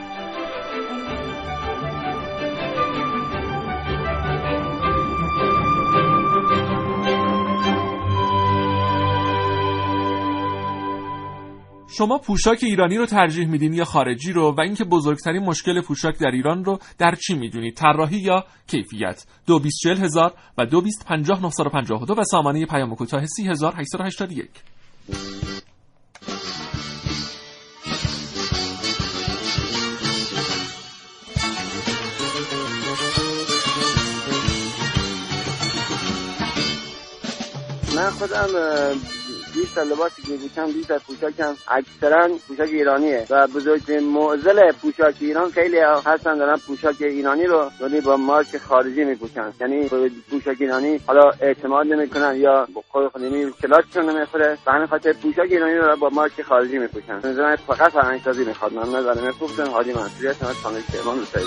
[11.97, 16.31] شما پوشاک ایرانی رو ترجیح میدین یا خارجی رو؟ و اینکه بزرگترین مشکل پوشاک در
[16.31, 20.81] ایران رو در چی می‌دونید طراحی یا کیفیت؟ دو هزار و دو
[22.17, 23.73] و سامانه پیام کوتاه سی هزار
[24.31, 24.49] یک.
[37.95, 38.47] من خودم
[39.53, 40.37] بیست تا لباسی که
[40.73, 46.95] بیست تا پوشاکم اکثرا پوشاک ایرانیه و بزرگترین معضل پوشاک ایران خیلی هستن دارن پوشاک
[46.99, 49.53] ایرانی رو ولی با مارک خارجی میپوشن.
[49.61, 49.89] یعنی
[50.29, 54.57] پوشاک ایرانی حالا اعتماد نمی‌کنن یا خود خود یعنی کلاسشون نمی‌خوره.
[54.65, 57.17] به همین خاطر پوشاک ایرانی رو با مارک خارجی میپوشن.
[57.17, 58.73] نظرم فقط فرهنگسازی می‌خواد.
[58.73, 61.45] من نظرم میپوشن حالی منصوری هستم از خانه کرمان روستایی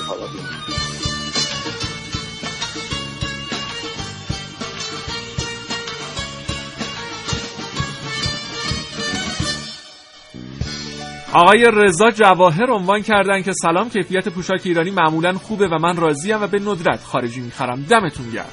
[11.32, 16.42] آقای رضا جواهر عنوان کردن که سلام کیفیت پوشاک ایرانی معمولا خوبه و من راضیم
[16.42, 17.82] و به ندرت خارجی می‌خرم.
[17.82, 18.46] دمتون گرم.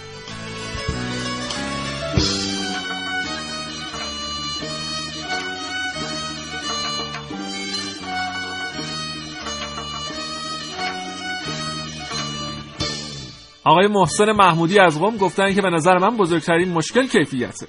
[13.66, 17.68] آقای محسن محمودی از قم گفتن که به نظر من بزرگترین مشکل کیفیته.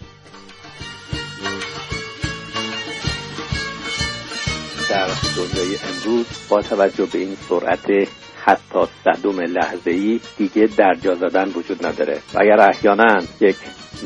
[4.95, 8.09] در دنیای امروز با توجه به این سرعت
[8.45, 12.21] حتی صدوم لحظه ای دیگه درجا زدن وجود نداره.
[12.35, 13.57] و اگر احیانا یک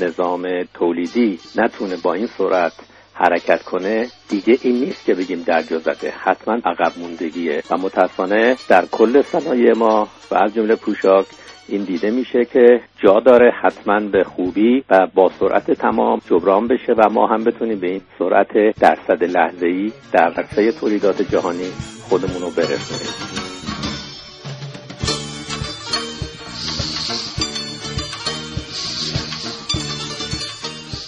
[0.01, 0.43] نظام
[0.75, 2.73] تولیدی نتونه با این سرعت
[3.15, 6.15] حرکت کنه دیگه این نیست که بگیم درجا زده.
[6.21, 7.63] حتما عقب موندگیه.
[7.71, 11.27] و متاسفانه در کل صنایع ما و از جمله پوشاک
[11.69, 16.93] این دیده میشه که جا داره حتما به خوبی و با سرعت تمام جبران بشه
[16.93, 21.71] و ما هم بتونیم به این سرعت درصد لحظه ای در عرصه تولیدات جهانی
[22.09, 23.39] خودمون رو برسونیم.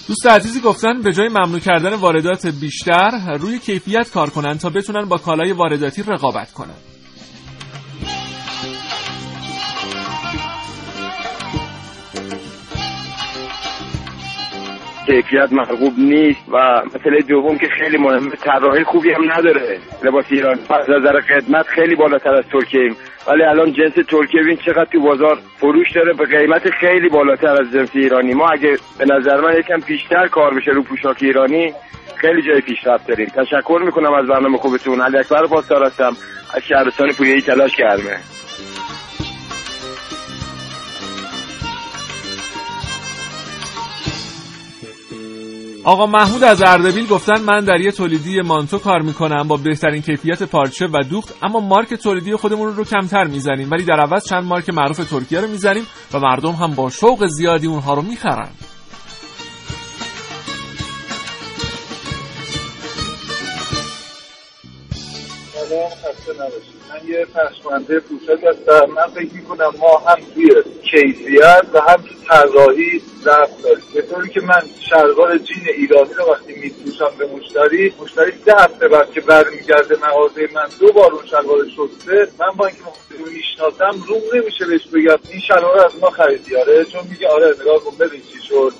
[0.08, 5.04] دوست عزیزی گفتن به جای ممنوع کردن واردات بیشتر روی کیفیت کار کنن تا بتونن
[5.04, 6.99] با کالای وارداتی رقابت کنن.
[15.10, 19.78] کیفیت مرغوب نیست و مسئله دوم که خیلی مهمه طراحی خوبی هم نداره.
[20.04, 22.90] لباس ایران از نظر خدمت خیلی بالاتر از ترکیه
[23.28, 27.72] ولی الان جنس ترکیه بین چقدر تو بازار فروش داره به قیمت خیلی بالاتر از
[27.72, 28.34] جنس ایرانی.
[28.34, 31.74] ما اگه به نظر من یکم بیشتر کار بشه رو پوشاک ایرانی
[32.16, 33.26] خیلی جای پیشرفت داریم.
[33.26, 35.00] تشکر می‌کنم از برنامه خوبتون.
[35.00, 36.12] علی اکبر پاسدار هستم.
[36.54, 38.16] از شهرستان پویهی تلاش کردمه
[45.84, 50.42] آقا محمود از اردبیل گفتن من در یه تولیدی مانتو کار می‌کنم با بهترین کیفیت
[50.42, 53.70] پارچه و دوخت اما مارک تولیدی خودمون رو کمتر می‌زنیم.
[53.70, 57.66] ولی در عوض چند مارک معروف ترکیه رو می‌زنیم و مردم هم با شوق زیادی
[57.66, 58.50] اونها رو می‌خرن.
[66.90, 72.14] من یه پخشمنده پوشاک هستم من فکر می‌کنم ما هم توی کیفیت و هم تو
[72.28, 73.84] طراحی ضعف داریم.
[73.94, 78.88] به طوری که من شلوار جین ایرانی رو وقتی میفروشم به مشتری مشتری ده هفته
[78.88, 84.04] بعد که برمیگرده مغازه من دو بار اون شلوار شسته من با اینکه مشتری می‌شناسم
[84.08, 86.56] روم نمیشه بهش بگم این شلوار از ما خریدی.
[86.56, 88.72] آره چون میگه آره نگاه کن ببین چی شد.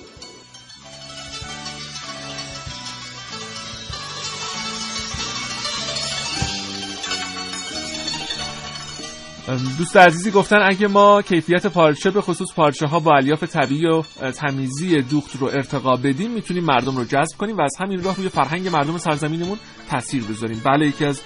[9.57, 14.01] دوست عزیزی گفتن اگه ما کیفیت پارچه به خصوص پارچه ها با الیاف طبیعی و
[14.31, 18.29] تمیزی دوخت رو ارتقا بدیم می‌تونیم مردم رو جذب کنیم و از همین راه روی
[18.29, 19.57] فرهنگ مردم سرزمینمون
[19.89, 20.61] تاثیر بذاریم.
[20.65, 21.21] بله یکی از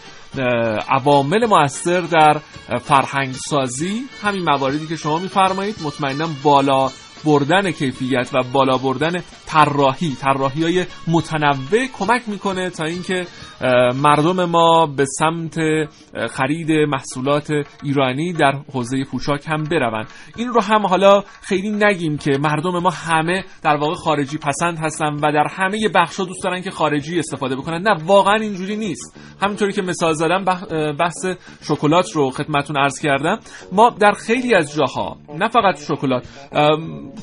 [0.89, 2.41] عوامل موثر در
[2.79, 6.91] فرهنگ سازی همین مواردی که شما میفرمایید مطمئنا بالا
[7.25, 13.27] بردن کیفیت و بالا بردن طراحی طراحی های متنوع کمک می‌کنه تا اینکه
[13.95, 15.59] مردم ما به سمت
[16.29, 17.51] خرید محصولات
[17.83, 20.07] ایرانی در حوزه پوشاک هم بروند.
[20.35, 25.13] این رو هم حالا خیلی نگیم که مردم ما همه در واقع خارجی پسند هستن
[25.13, 27.81] و در همه بخشا دوست دارن که خارجی استفاده بکنن.
[27.81, 29.19] نه واقعا اینجوری نیست.
[29.41, 30.45] همینطوری که مثال زدم
[30.99, 31.25] بحث
[31.61, 33.39] شکلات رو خدمتون عرض کردم.
[33.71, 36.27] ما در خیلی از جاها نه فقط شکلات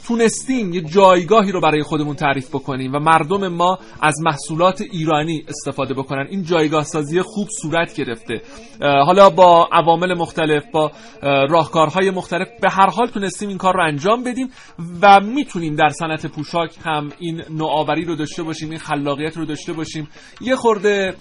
[0.06, 5.94] تونستیم یه جایگاهی رو برای خودمون تعریف بکنیم و مردم ما از محصولات ایرانی استفاده
[5.94, 6.21] بکنن.
[6.30, 8.40] این جایگاه سازی خوب صورت گرفته.
[8.80, 14.24] حالا با عوامل مختلف با راهکارهای مختلف به هر حال تونستیم این کار رو انجام
[14.24, 14.50] بدیم
[15.02, 19.72] و می‌تونیم در صنعت پوشاک هم این نوآوری رو داشته باشیم این خلاقیت رو داشته
[19.72, 20.08] باشیم.
[20.40, 21.14] یه خورده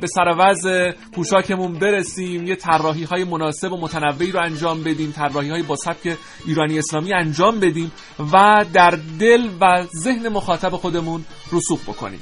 [0.00, 0.66] به سروز
[1.14, 6.16] پوشاکمون برسیم یه طراحی های مناسب و متنوعی رو انجام بدیم طراحی های با سبک
[6.46, 7.92] ایرانی اسلامی انجام بدیم
[8.32, 12.20] و در دل و ذهن مخاطب خودمون رسوخ بکنیم.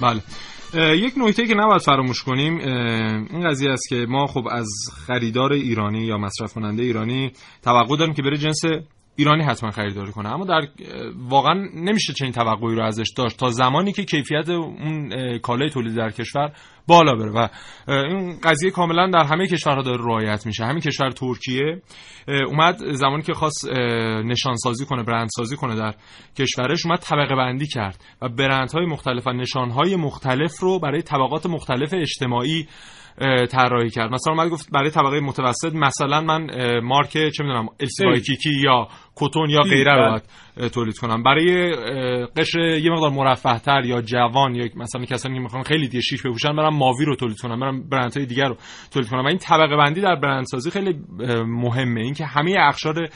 [0.00, 0.20] بله.
[0.74, 2.58] یک نکته که نباید فراموش کنیم
[3.30, 4.68] این قضیه است که ما خب از
[5.06, 8.60] خریدار ایرانی یا مصرف کننده ایرانی توقع داریم که بره جنس
[9.16, 10.32] ایرانی حتما خریداری کنه.
[10.32, 10.68] اما در
[11.28, 16.10] واقعا نمیشه چنین توقعی رو ازش داشت تا زمانی که کیفیت اون کالای تولید در
[16.10, 16.52] کشور
[16.86, 17.30] بالا بره.
[17.30, 17.48] و
[17.88, 20.64] این قضیه کاملا در همه کشورها داره رعایت میشه.
[20.64, 21.82] همین کشور ترکیه
[22.46, 23.68] اومد زمانی که خواست
[24.24, 25.94] نشان سازی کنه برند سازی کنه در
[26.38, 31.94] کشورش اومد طبقه بندی کرد و برندهای مختلف و نشانهای مختلف رو برای طبقات مختلف
[31.94, 32.66] اجتماعی
[33.50, 34.10] طراحی کرد.
[34.12, 36.46] مثلا اومد گفت برای طبقه متوسط مثلا من
[36.80, 40.22] مارک چه می‌دونم السیبایکیکی یا کتون یا غیره رو باید
[40.72, 41.22] تولید کنم.
[41.22, 41.72] برای
[42.36, 46.22] قشر یه مقدار مرفه تر یا جوان یا مثلا کسانی که می‌خوان خیلی دیگه شیک
[46.22, 48.56] بپوشن برم ماوی رو تولید کنم برم برندهای دیگر رو
[48.90, 49.24] تولید کنم.
[49.24, 50.98] و این طبقه بندی در برندسازی خیلی
[51.46, 52.00] مهمه.
[52.00, 53.08] اینکه همه اقشار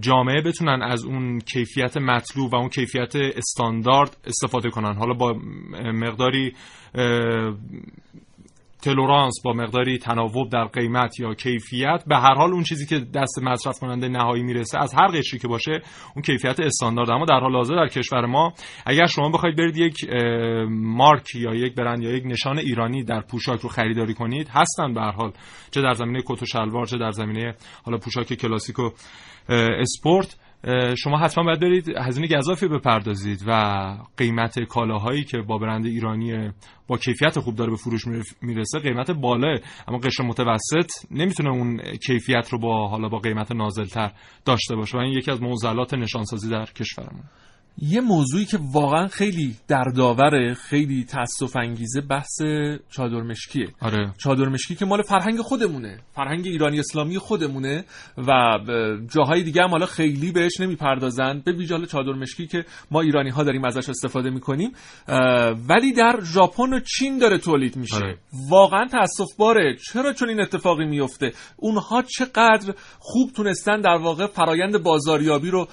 [0.00, 4.94] جامعه بتونن از اون کیفیت مطلوب و اون کیفیت استاندارد استفاده کنن.
[4.94, 5.34] حالا با
[5.92, 6.52] مقداری
[8.84, 13.38] تلورانس با مقداری تناوب در قیمت یا کیفیت به هر حال اون چیزی که دست
[13.42, 15.82] مصرف کننده نهایی می‌رسه از هر قشری که باشه
[16.14, 17.10] اون کیفیت استاندارد.
[17.10, 18.52] اما در حال حاضر در کشور ما
[18.86, 20.10] اگر شما بخواید برید یک
[20.68, 25.00] مارک یا یک برند یا یک نشان ایرانی در پوشاک رو خریداری کنید هستن به
[25.00, 25.32] هر حال
[25.70, 28.90] چه در زمینه کت و شلوار چه در زمینه حالا پوشاک کلاسیک و
[29.48, 30.36] اسپورت.
[30.98, 33.52] شما حتما باید برید هزینه گذافی بپردازید و
[34.16, 36.50] قیمت کالاهایی که با برند ایرانی
[36.86, 38.06] با کیفیت خوب داره به فروش
[38.42, 44.12] می‌رسه قیمت بالاه اما قشر متوسط نمی‌تونه اون کیفیت رو با حالا با قیمت نازلتر
[44.44, 47.24] داشته باشه و این یکی از معضلات نشانسازی در کشورمون.
[47.78, 52.42] یه موضوعی که واقعا خیلی دردآوره خیلی تاسف انگیزه بحث
[52.90, 53.68] چادرمشکیه.
[53.80, 54.12] آره.
[54.18, 55.98] چادرمشکی که مال فرهنگ خودمونه.
[56.14, 57.84] فرهنگ ایرانی اسلامی خودمونه
[58.18, 58.58] و
[59.14, 61.42] جاهای دیگه هم حالا خیلی بهش نمی‌پردازن.
[61.44, 64.72] به ویژه چادرمشکی که ما ایرانی ها داریم ازش استفاده می‌کنیم
[65.68, 67.96] ولی در ژاپن و چین داره تولید میشه.
[67.96, 68.18] آره.
[68.50, 74.82] واقعا تاسف باره چرا چون این اتفاقی میفته اونها چقدر خوب تونستن در واقع فرایند
[74.82, 75.68] بازاریابی رو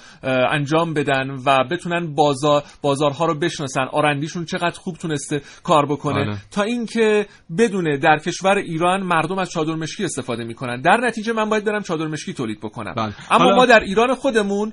[0.52, 3.86] انجام بدن و بتونن بتونن بازار بازارها رو بشناسن.
[3.92, 6.20] آرندیشون چقدر خوب تونسته کار بکنه.
[6.20, 6.36] آره.
[6.50, 7.26] تا اینکه
[7.58, 10.80] بدونه در کشور ایران مردم از چادر مشکی استفاده می‌کنن.
[10.80, 12.94] در نتیجه من باید برم چادر مشکی تولید بکنم.
[12.96, 13.14] بله.
[13.30, 13.56] اما حالا...
[13.56, 14.72] ما در ایران خودمون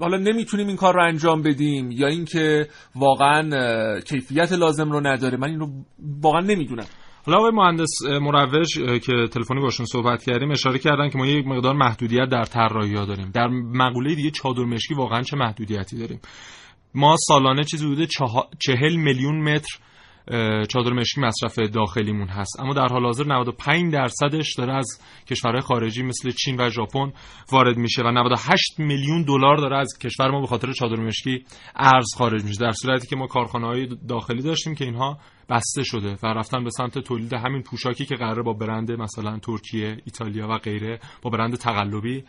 [0.00, 5.38] حالا نمی‌تونیم این کار رو انجام بدیم یا اینکه واقعا کیفیت لازم رو نداره.
[5.38, 5.68] من این رو
[6.22, 6.86] واقعا نمی‌دونم.
[7.26, 11.74] حالا آقای مهندس مروج که تلفنی باشون صحبت کردیم اشاره کردن که ما یک مقدار
[11.74, 13.30] محدودیت در طراحی ها داریم.
[13.30, 16.20] در مقوله دیگه چادر مشکی واقعا چه محدودیتی داریم؟
[16.94, 18.06] ما سالانه چیزی بوده
[18.58, 19.78] چهل میلیون متر
[20.68, 22.60] چادر مشکی مصرف داخلیمون هست.
[22.60, 24.86] اما در حال حاضر 95 درصدش داره از
[25.30, 27.12] کشورهای خارجی مثل چین و ژاپن
[27.52, 31.44] وارد میشه و 98 میلیون دلار داره از کشور ما به خاطر چادر مشکی
[31.76, 35.18] ارز خارج میشه در صورتی که ما کارخانه های داخلی داشتیم که اینها
[35.48, 39.96] بسته شده و رفتن به سمت تولید همین پوشاکی که قراره با برند مثلا ترکیه
[40.04, 42.24] ایتالیا و غیره با برند تقلبی.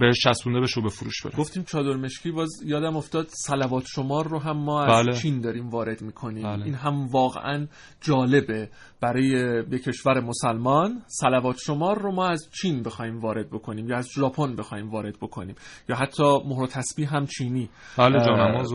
[0.00, 1.36] بهش چسبونده بشه و به فروش بره.
[1.36, 5.16] گفتیم چادر مشکی باز یادم افتاد صلوات شمار رو هم ما از بله.
[5.16, 6.42] چین داریم وارد می‌کنیم.
[6.42, 6.64] بله.
[6.64, 7.66] این هم واقعا
[8.00, 8.70] جالبه.
[9.00, 9.24] برای
[9.70, 14.56] یه کشور مسلمان صلوات شمار رو ما از چین بخوایم وارد بکنیم یا از ژاپن
[14.56, 15.54] بخوایم وارد بکنیم
[15.88, 17.70] یا حتی مهر و تسبیح هم چینی.
[17.98, 18.18] بله،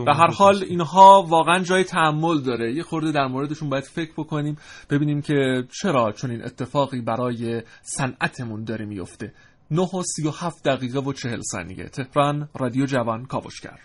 [0.04, 2.72] به هر حال اینها واقعا جای تحمل داره.
[2.74, 4.56] یه خورده در موردشون باید فکر بکنیم
[4.90, 9.32] ببینیم که چرا چون این اتفاقی برای صنعتمون داره میفته
[9.70, 11.88] 9 و 37 دقیقه و 40 ثانیه.
[11.88, 13.80] تهران رادیو جوان کاوشگر.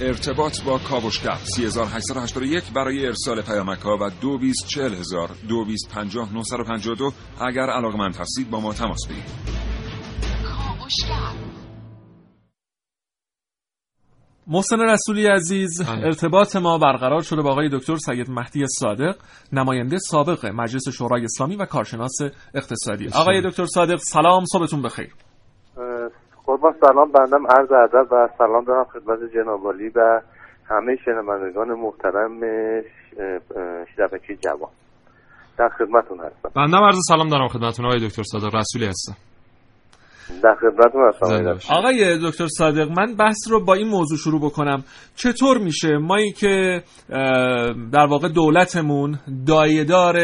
[0.00, 1.38] ارتباط با کاوشگر.
[1.56, 9.60] 3881 برای ارسال پیامک ها و 224000 2250 اگر علاقمند هستید با ما تماس بگیرید.
[14.52, 16.04] محسن رسولی عزیز بله.
[16.06, 19.16] ارتباط ما برقرار شده با آقای دکتر سید مهدی صادق
[19.52, 22.18] نماینده سابق مجلس شورای اسلامی و کارشناس
[22.54, 23.08] اقتصادی.
[23.14, 25.14] آقای دکتر صادق سلام صبحتون بخیر.
[26.46, 30.20] قربان سلام بندم عرض ادب و سلام دارم خدمت جناب و
[30.68, 32.40] همه شنوندگان محترم
[33.96, 34.70] شبکه جوان.
[35.58, 36.50] در خدمتون هستم.
[36.56, 39.29] بنده عرض سلام دارم خدمتتون آقای دکتر صادق رسولی هستم.
[40.42, 40.56] در
[41.08, 41.74] هستم آقای دکتر.
[41.74, 44.84] آقای دکتر صادق من بحث رو با این موضوع شروع بکنم.
[45.16, 46.82] چطور میشه؟ مایی که
[47.92, 50.16] در واقع دولتمون دایدار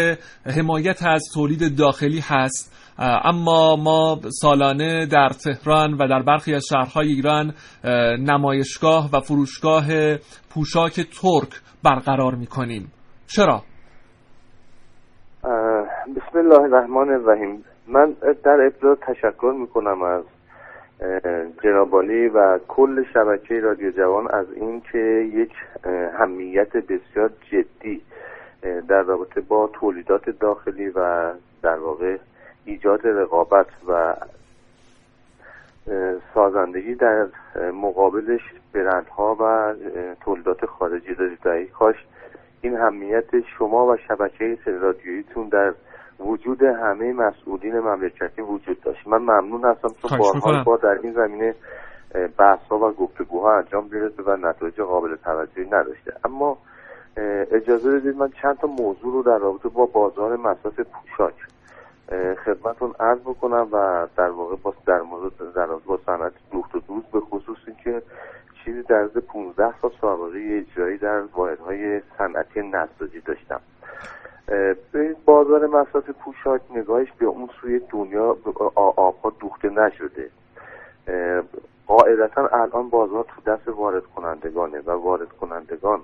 [0.57, 2.73] حمایت از تولید داخلی هست.
[2.99, 7.55] اما ما سالانه در تهران و در برخی از شهرهای ایران
[7.85, 9.85] اه، نمایشگاه و فروشگاه
[10.55, 12.93] پوشاک ترک برقرار می‌کنیم.
[13.27, 13.63] چرا؟
[16.17, 17.65] بسم الله الرحمن الرحیم.
[17.89, 20.23] من در ابتدا تشکر می‌کنم از
[21.01, 21.21] اه،
[21.63, 24.99] جناب عالی و کل شبکه رادیو جوان از اینکه
[25.35, 25.53] یک
[26.19, 28.03] همیت بسیار جدی
[28.89, 31.33] در رابطه با تولیدات داخلی و
[31.63, 32.17] در واقع
[32.65, 34.15] ایجاد رقابت و
[36.35, 37.27] سازندگی در
[37.73, 38.41] مقابلش
[38.73, 39.75] برندها و
[40.21, 41.39] تولیدات خارجی دارید
[41.81, 41.93] و
[42.61, 45.75] این همیت شما و شبکه رادیوییتون در
[46.21, 50.63] وجود همه مسئولین مملکتی وجود داشت من ممنون هستم چون بارها.
[50.65, 51.55] با در این زمینه
[52.39, 56.59] بحث ها و گفتگوها انجام گرفته و نتایج قابل توجهی نداشته اما
[57.51, 61.35] اجازه بدید من چند تا موضوع رو در رابطه با بازار مصرف پوشاک
[62.45, 66.81] خدمتون عرض بکنم و در واقع با در مورد در رابطه با صنعت دوخت و
[66.81, 68.03] دوز به خصوص اینکه
[68.67, 73.61] چیزی در حد 15 سال سابقه اجرایی در واحدهای صنعتی نساجی داشتم.
[74.93, 78.37] به بازار مصرف پوشاک نگاهش به اون سوی دنیا
[78.75, 80.31] آبها دوخته نشده.
[81.87, 86.01] قاعدتا الان بازار تو دست وارد کنندگانه و وارد کنندگان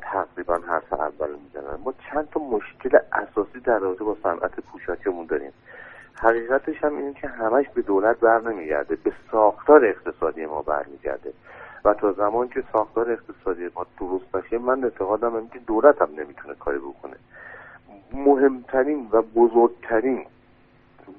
[0.00, 1.78] تقریبا حرف اول می‌زنن.
[1.84, 5.52] ما چند تا مشکل اساسی در رابطه با صنعت پوشاکمون داریم.
[6.14, 11.32] حقیقتش هم اینه که همش به دولت بر نمیگرده به ساختار اقتصادی ما برمیگرده
[11.84, 16.08] و تا زمان که ساختار اقتصادی ما درست نشه من اعتقادم اینه که دولت هم
[16.18, 17.16] نمی‌تونه کاری بکنه.
[18.12, 20.26] مهمترین و بزرگترین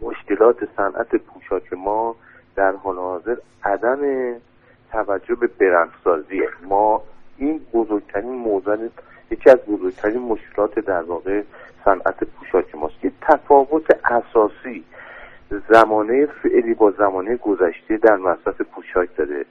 [0.01, 2.15] مشکلات صنعت پوشاک ما
[2.55, 3.99] در حال حاضر عدم
[4.91, 6.49] توجه به برندسازیه.
[6.63, 7.01] ما
[7.37, 8.89] این بزرگترین موزل
[9.31, 11.41] یکی از بزرگترین مشکلات در واقع
[11.85, 13.05] صنعت پوشاک ماست.
[13.05, 14.83] یه تفاوت اساسی
[15.69, 19.45] زمانه فعلی با زمانه گذشته در مصرف پوشاک داره.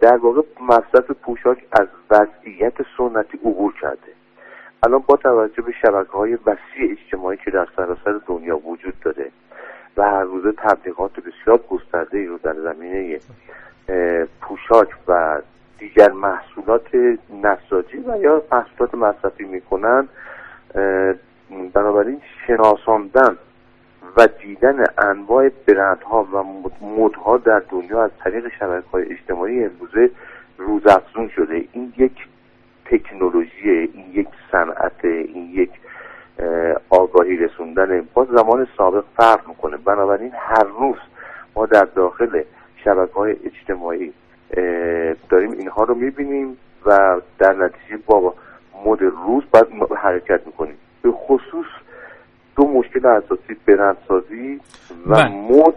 [0.00, 4.12] در واقع مصرف پوشاک از وضعیت سنتی عبور کرده.
[4.86, 9.30] الان با توجه به شبکه های وسیع اجتماعی که در سراسر دنیا وجود داره
[9.96, 13.20] و هر روزه تبلیغات بسیار گسترده ای رو در زمینه
[14.40, 15.40] پوشاک و
[15.78, 16.94] دیگر محصولات
[17.42, 20.08] نساجی و یا محصولات مصرفی می‌کنن
[21.74, 23.38] بنابراین شناساندن
[24.16, 30.10] و دیدن انواع برندها و مد- مدها در دنیا از طریق شبکه های اجتماعی امروزه
[30.58, 31.64] روزافزون شده.
[31.72, 32.28] این یک
[32.84, 35.70] تکنولوژی این یک صنعت این یک
[36.38, 39.76] اه، آگاهی رسوندن با زمان سابق فرق می‌کنه.
[39.76, 40.96] بنابراین هر روز
[41.56, 42.42] ما در داخل
[42.84, 44.12] شبکه های اجتماعی
[45.30, 48.34] داریم اینها رو می‌بینیم و در نتیجه با
[48.86, 50.74] مد روز باید حرکت می‌کنیم.
[51.02, 51.10] به
[52.74, 54.60] مشکل اساسی برندسازی
[55.06, 55.28] و بله.
[55.28, 55.74] مد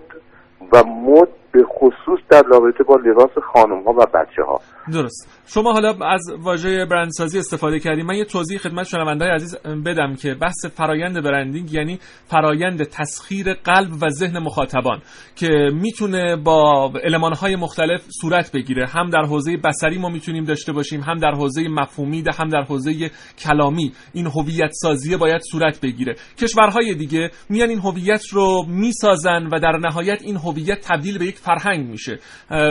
[0.71, 4.61] و مد به خصوص در رابطه با لباس خانم ها و بچه ها
[4.93, 5.43] درست.
[5.47, 9.55] شما حالا از واژه برندسازی استفاده کردیم من یه توضیح خدمت شنونده عزیز
[9.85, 15.01] بدم که بحث فرایند برندینگ یعنی فرایند تسخیر قلب و ذهن مخاطبان
[15.35, 18.87] که می‌تونه با المانهای مختلف صورت بگیره.
[18.87, 22.61] هم در حوزه بصری ما می‌تونیم داشته باشیم هم در حوزه مفهومی ده هم در
[22.61, 23.91] حوزه کلامی.
[24.13, 26.15] این هویت سازی باید صورت بگیره.
[26.41, 31.37] کشورهای دیگه میان این هویت رو می‌سازن و در نهایت این هویت تبدیل به یک
[31.37, 32.16] فرهنگ میشه.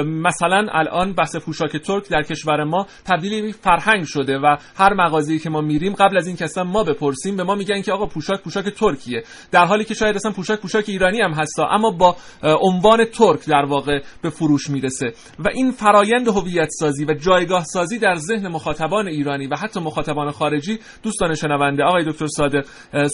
[0.05, 5.38] مثلا الان بحث پوشاک ترک در کشور ما تبدیل به فرهنگ شده و هر مغازه‌ای
[5.38, 8.07] که ما میریم قبل از این که اصلا ما بپرسیم به ما میگن که آقا
[8.07, 9.22] پوشاک پوشاک ترکیه.
[9.53, 13.64] در حالی که شاید اصلا پوشاک پوشاک ایرانی هم هستا اما با عنوان ترک در
[13.64, 15.12] واقع به فروش می‌رسه.
[15.38, 20.30] و این فرایند هویت سازی و جایگاه سازی در ذهن مخاطبان ایرانی و حتی مخاطبان
[20.30, 22.66] خارجی دوستان شنونده آقای دکتر صادق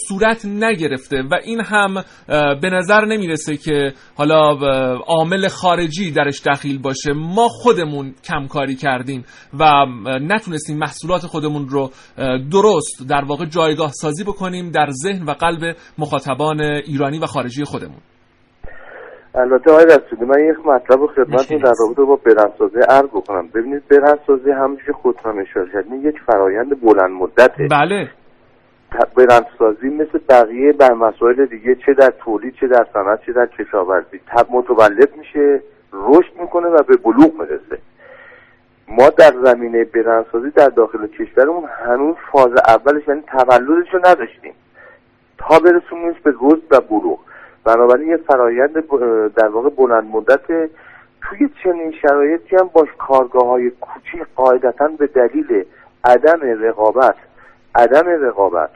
[0.07, 1.23] صورت نگرفته.
[1.31, 2.03] و این هم
[2.61, 4.57] به نظر نمی‌رسه که حالا
[5.07, 9.23] عامل خارجی درش دخیل باشه ما خودمون کمکاری کردیم
[9.59, 9.63] و
[10.21, 11.89] نتونستیم محصولات خودمون رو
[12.51, 18.01] درست در واقع جایگاه سازی بکنیم در ذهن و قلب مخاطبان ایرانی و خارجی خودمون.
[19.35, 23.47] البته آقای رسولی من یک مطلب رو خدمتتون در رابطه با برندسازی عرض بکنم.
[23.47, 27.67] ببینید برندسازی همیشه خودتون اشاره کردین یک فرایند بلند مدته.
[27.71, 28.09] بله.
[29.17, 34.19] برندسازی مثل بقیه بر مسائل دیگه چه در تولید چه در صنعت چه در کشاورزی
[34.27, 35.61] تب متولد میشه.
[35.93, 37.77] رشد می‌کنه و به بلوغ می‌رسه.
[38.87, 44.53] ما در زمینه برندسازی در داخل کشورمون هنوز فاز اولش یعنی تولدش رو نداشتیم.
[45.37, 47.19] تا برسونیمش به رشد و بلوغ.
[47.63, 48.73] بنابراین یه فرایند
[49.35, 50.69] در واقع بلند مدت
[51.21, 55.65] توی چنین شرایطی هم باش کارگاه های کوچیک قاعدتا به دلیل
[56.03, 57.15] عدم رقابت
[57.75, 58.69] عدم رقابت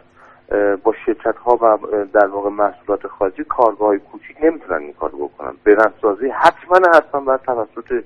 [0.83, 1.77] با شرکت ها و
[2.13, 5.53] در واقع محصولات خارجی کارگاه های کوچیک نمی‌تونن این کار بکنن.
[5.63, 8.03] برندسازی حتما حتما باید توسط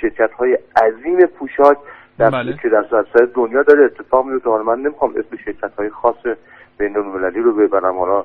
[0.00, 1.78] شرکت های عظیم پوشاک
[2.18, 2.56] در بله.
[2.62, 3.84] که در سراسر دنیا داره.
[3.84, 6.26] اتفاق میفته حالا من نمی‌خوام اسم شرکت های خاص
[6.78, 7.98] بین المللی رو ببرم.
[7.98, 8.24] حالا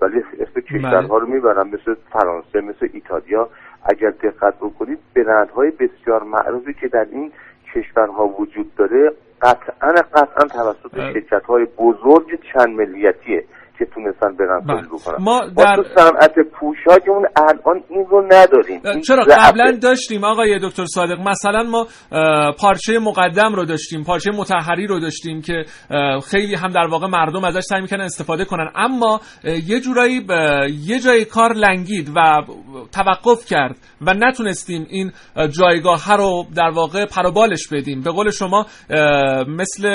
[0.00, 1.68] ولی اسم کشورها رو می‌برم.
[1.68, 3.48] مثل فرانسه مثل ایتالیا.
[3.84, 7.32] اگر دقت بکنید برندهای بسیار معروفی که در این
[7.74, 9.12] کشورها وجود داره
[9.42, 13.44] قطعا قطعا توسط شرکت های بزرگ چند ملیتیه.
[13.78, 15.24] که تونستن برندسازی بکنن.
[15.24, 18.80] ما در تو صنعت پوشاکمون الان این رو نداریم.
[18.84, 19.24] این چرا.
[19.30, 21.86] قبلا داشتیم آقای دکتر صادق؟ مثلا ما
[22.60, 25.64] پارچه مقدم رو داشتیم پارچه متحری رو داشتیم که
[26.30, 28.70] خیلی هم در واقع مردم ازش سعی می‌کنن استفاده کنن.
[28.74, 30.30] اما یه جورایی ب-
[30.86, 32.42] یه جای کار لنگید و
[32.94, 33.76] توقف کرد
[34.06, 38.00] و نتونستیم این اه، جایگاه رو در واقع پروبالش بدیم.
[38.02, 38.66] به قول شما
[39.48, 39.88] مثل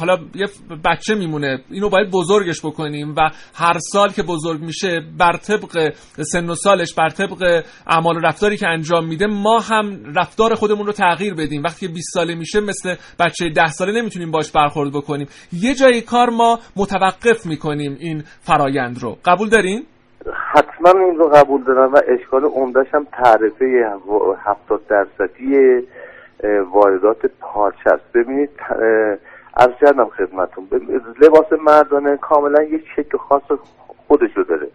[0.00, 0.46] حالا یه
[0.84, 1.58] بچه میمونه.
[1.70, 3.21] اینو باید بزرگش بکنیم و
[3.54, 5.92] هر سال که بزرگ میشه بر طبق
[6.32, 10.86] سن و سالش بر طبق اعمال و رفتاری که انجام میده ما هم رفتار خودمون
[10.86, 11.62] رو تغییر بدیم.
[11.62, 15.26] وقتی که 20 ساله میشه مثل بچه 10 ساله نمی‌تونیم باش برخورد بکنیم.
[15.52, 19.16] یه جای کار ما متوقف می‌کنیم این فرایند رو.
[19.24, 19.82] قبول دارین؟
[20.54, 23.64] حتما این رو قبول دارم و اشکال عمدهش هم تعرفه
[24.44, 25.56] هفتاد درصدی
[26.44, 28.12] اه، واردات پارچه است.
[28.14, 28.50] ببینید
[29.56, 30.68] عرض کردم خدمتون.
[31.22, 33.42] لباس مردانه کاملا یک شکل خاص
[34.08, 34.68] خودشو داره.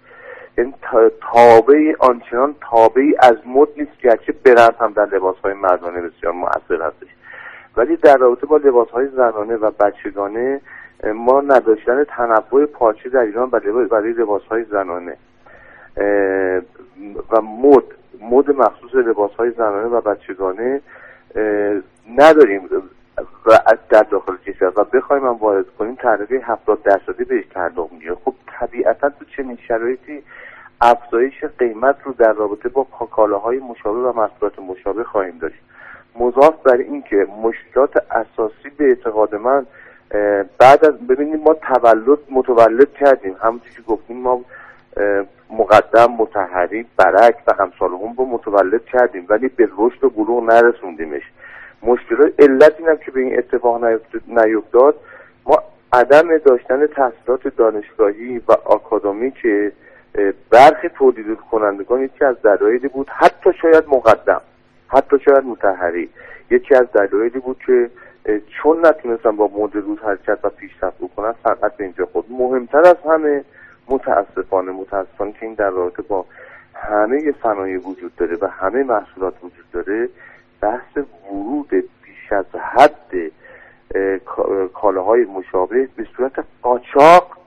[0.57, 6.01] یعنی تا- تابعی آنچنان تابعی از مد نیست گرچه برند هم در لباس های مردانه
[6.01, 7.07] بسیار مؤثر هستش.
[7.77, 10.61] ولی در رابطه با لباس های زنانه و بچگانه
[11.13, 15.17] ما نداشتن تنوع پارچه در ایران برای لباس های زنانه.
[17.31, 17.83] و مد
[18.21, 20.81] مد مخصوص لباس های زنانه و بچگانه
[22.17, 22.69] نداریم.
[23.17, 27.91] و از در داخل کشور و بخوایم هم وارد کنیم تعرفه هفتاد درصدی بهش تعلق
[27.91, 28.15] می‌گیره.
[28.25, 30.23] خب طبیعتا تو چنین شرایطی
[30.81, 35.59] افزایش قیمت رو در رابطه با کالاهای مشابه و محصولات مشابه خواهیم داشت.
[36.19, 39.65] مضاف بر اینکه مشکلات اساسی به اعتقاد من
[40.59, 43.35] بعد از ببینید ما تولد متولد کردیم.
[43.41, 44.41] همونطور که گفتیم ما
[45.49, 51.23] مقدم متحری برک و امثال هم رو متولد کردیم ولی به رشد و بلوغ نرسوندیمش.
[51.83, 54.95] مشکلات علت اینم که به این اتفاق نیفت- نیفتاد.
[55.45, 55.63] ما
[55.93, 59.71] عدم داشتن تحصیلات دانشگاهی و آکادمی که
[60.51, 64.41] برخی تولید کنندگان یکی از دلایلی بود حتی شاید مقدم
[64.87, 66.09] حتی شاید متحری.
[66.51, 67.89] یکی از دلایلی بود که
[68.61, 72.95] چون نتونستن با مد روز حرکت و پیشرفت بکنن فقط به اینجا خود مهمتر از
[73.09, 73.43] همه
[73.89, 76.25] متاسفانه متاسفانه که این در رابطه با
[76.73, 80.09] همه صنایع وجود داره و همه محصولات وجود داره
[80.61, 80.97] بحث
[81.31, 82.45] ورود بیش از
[82.75, 83.11] حد
[83.95, 87.37] اه، کا- کالاهای مشابه به صورت قاچاق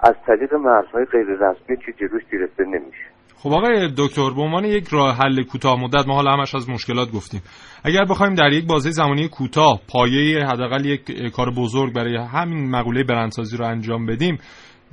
[0.00, 3.10] از طریق مرزهای غیر رسمی که جلوش گرفته نمیشه.
[3.36, 7.08] خب آقای دکتر به عنوان یک راه حل کوتاه مدت ما حالا همش از مشکلات
[7.14, 7.40] گفتیم.
[7.84, 11.00] اگر بخوایم در یک بازه زمانی کوتاه پایه حداقل یک
[11.36, 14.38] کار بزرگ برای همین مقوله برندسازی رو انجام بدیم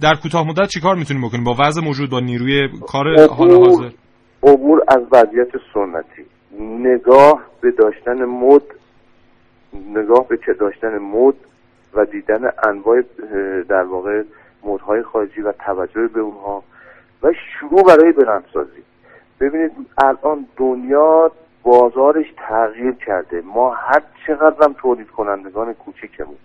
[0.01, 3.05] در کوتاه مدت چیکار می‌تونیم بکنیم؟ با وضع موجود با نیروی کار
[3.37, 3.89] حال حاضر؟
[4.43, 6.25] عبور از وضعیت سنتی.
[6.59, 8.61] نگاه به داشتن مد
[9.95, 11.35] نگاه به چه داشتن مد
[11.93, 13.01] و دیدن انواع
[13.69, 14.23] در واقع
[14.63, 16.63] مدهای خارجی و توجه به اونها
[17.23, 18.83] و شروع برای برندسازی.
[19.39, 21.31] ببینید الان دنیا
[21.63, 23.41] بازارش تغییر کرده.
[23.41, 26.37] ما هر چقدر هم تولید کنندگان کوچیکمون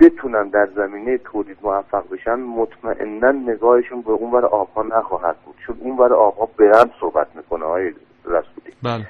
[0.00, 5.54] بتونن در زمینه تولید موفق بشن مطمئنا نگاهشون به اون ور آبها نخواهد بود.
[5.66, 7.92] چون اون ور آبها برند صحبت می‌کنه
[8.24, 9.06] رسولی بله.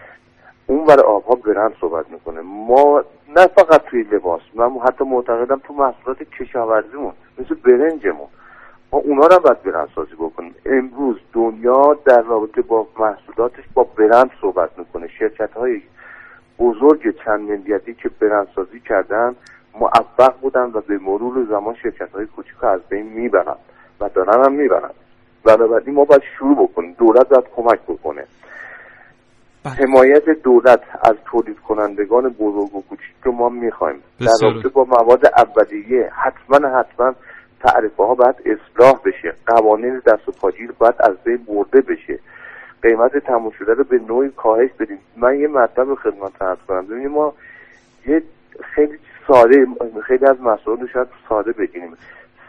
[0.67, 2.41] اون ور آبها برند صحبت می‌کنه.
[2.41, 3.05] ما
[3.37, 8.29] نه فقط توی لباس من حتی معتقدم تو محصولات کشاورزیمون مثل برنجمون.
[8.93, 10.55] ما اونا رو باید برند سازی بکنیم.
[10.67, 15.09] امروز دنیا در رابطه با محصولاتش با برند صحبت می‌کنه.
[15.09, 15.83] شرکت های
[16.59, 19.37] بزرگ چند ملیتی که برند سازی کردن
[19.81, 23.57] موفق بودن و به مرور زمان شرکت های کوچیک از بین می‌برن
[24.01, 24.91] و دارن هم می‌برن.
[25.45, 26.95] بنابراین ما باید شروع بکنیم.
[26.99, 28.25] دولت باید کمک بکنه.
[29.65, 34.03] حمایت دولت از تولید کنندگان بزرگ و کوچیک رو ما می‌خوایم.
[34.21, 37.15] در رابطه با مواد اولیه حتما حتما
[37.61, 39.35] تعرفه ها باید اصلاح بشه.
[39.47, 42.19] قوانین دست و پاگیر باید از بین برده بشه.
[42.83, 44.99] قیمت تموم شده رو به نوعی کاهش بدیم.
[45.17, 46.87] من یه مطلب خدمت عرض کنم.
[46.87, 47.33] ببینید ما
[48.07, 48.23] یه
[48.75, 49.67] خیلی ساده
[50.05, 51.97] خیلی از مسائل رو شاید ساده بگیریم.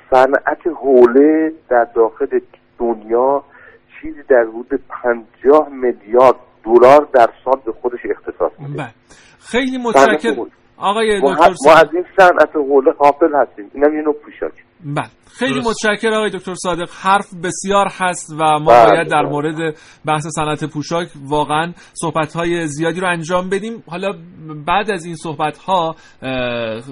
[0.09, 2.39] صنعت حوله در داخل
[2.79, 3.43] دنیا
[4.01, 6.35] چیزی در حدود 50 میلیارد
[6.65, 8.87] دلار در سال به خودش اختصاص میده.
[9.39, 10.51] خیلی متشکرم.
[10.77, 13.71] آقای دکتر ما از این صنعت حوله غافل هستیم.
[13.73, 14.53] اینم یه نوع پوشاک.
[14.85, 15.09] بله.
[15.39, 16.89] خیلی متشکرم آقای دکتر صادق.
[17.01, 19.21] حرف بسیار هست و ما بله، باید در.
[19.21, 19.75] مورد
[20.05, 23.83] بحث صنعت پوشاک واقعا صحبت های زیادی رو انجام بدیم.
[23.87, 24.13] حالا
[24.67, 25.95] بعد از این صحبت ها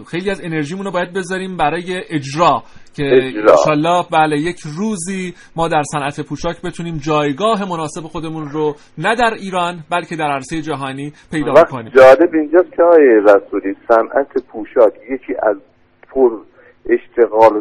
[0.07, 2.63] خیلی از انرژیمون رو باید بذاریم برای اجرا
[2.95, 3.03] که.
[3.49, 9.33] انشالله بله یک روزی ما در صنعت پوشاک بتونیم جایگاه مناسب خودمون رو نه در
[9.33, 15.33] ایران بلکه در عرصه جهانی پیدا کنیم جالب اینجاست که آقای رسولی صنعت پوشاک یکی
[15.43, 15.57] از
[16.09, 16.29] پر
[16.89, 17.53] اشتغال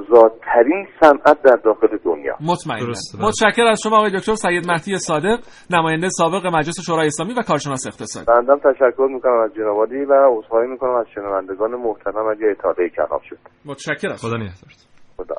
[0.45, 2.37] ترین صنعت در داخل دنیا.
[2.41, 2.87] مطمئنا
[3.21, 5.39] متشکر از شما آقای دکتر سید مهدی صادق
[5.71, 10.15] نماینده سابق مجلس شورای اسلامی و کارشناس اقتصادی بندم تشکر می‌کنم از جناب عالی و
[10.29, 13.39] عذرخواهی می‌کنم از شنوندگان محترم اگه اطاله کلام شد.
[13.65, 15.35] متشکر از خدا نگهدارت خدا.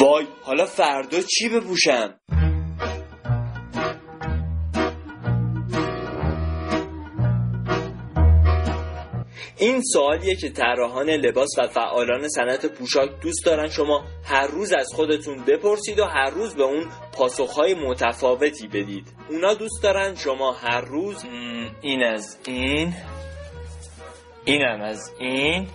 [0.00, 2.14] وای حالا فردا چی بپوشم؟
[9.92, 13.68] سوالیه که طراحان لباس و فعالان صنعت پوشاک دوست دارن.
[13.68, 19.06] شما هر روز از خودتون بپرسید و هر روز به اون پاسخهای متفاوتی بدید.
[19.30, 21.24] اونا دوست دارن شما هر روز
[21.80, 22.94] این از این
[24.44, 25.68] اینم از این.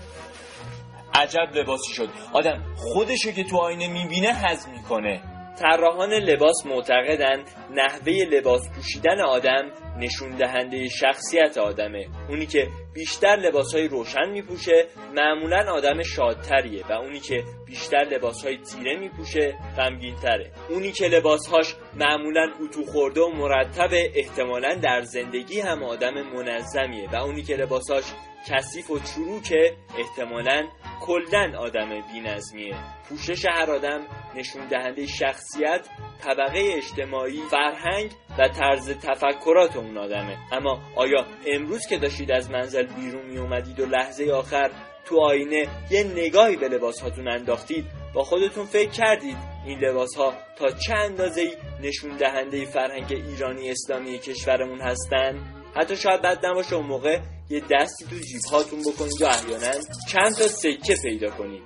[1.14, 2.10] عجب لباسی شد.
[2.34, 5.22] آدم خودشو که تو آینه می‌بینه هضم می‌کنه.
[5.60, 12.08] طراحان لباس معتقدند نحوه لباس پوشیدن آدم نشون دهنده شخصیت آدمه.
[12.30, 19.00] اونی که بیشتر لباسهای روشن میپوشه معمولا آدم شادتریه و اونی که بیشتر لباسهای تیره
[19.00, 20.52] میپوشه غمگینتره.
[20.70, 27.16] اونی که لباسهاش معمولا اتو خورده و مرتبه احتمالا در زندگی هم آدم منظمیه و
[27.16, 28.04] اونی که لباسهاش
[28.48, 30.68] کثیف و چروکه احتمالا
[31.02, 32.76] کلدن آدم بینظمیه.
[33.10, 34.02] پوشش هر آدم
[34.36, 35.88] نشون دهنده شخصیت
[36.24, 40.38] طبقه اجتماعی فرهنگ و طرز تفکرات اون آدمه.
[40.52, 44.72] اما آیا امروز که داشتید از منزل بیرون می اومدید و لحظه آخر
[45.06, 50.34] تو آینه یه نگاهی به لباس هاتون انداختید با خودتون فکر کردید این لباس ها
[50.56, 55.40] تا چه اندازه نشون دهنده فرهنگ ایرانی اسلامی کشورمون هستن؟
[55.76, 57.20] حتی شاید بد نباشه اون موقع
[57.50, 59.72] یه دستی تو جیب هاتون بکنید و احیانا
[60.10, 61.64] چند تا سکه پیدا کنید.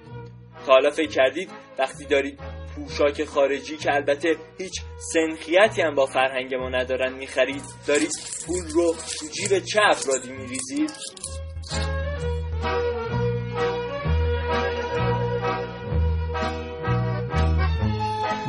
[0.66, 2.40] تا حالا فکر کردید وقتی دارید
[2.76, 4.82] پوشاک خارجی که البته هیچ
[5.14, 8.12] سنخیتی هم با فرهنگ ما ندارن می‌خرید دارید
[8.46, 10.92] پول رو تو جیب چه افرادی میریزید؟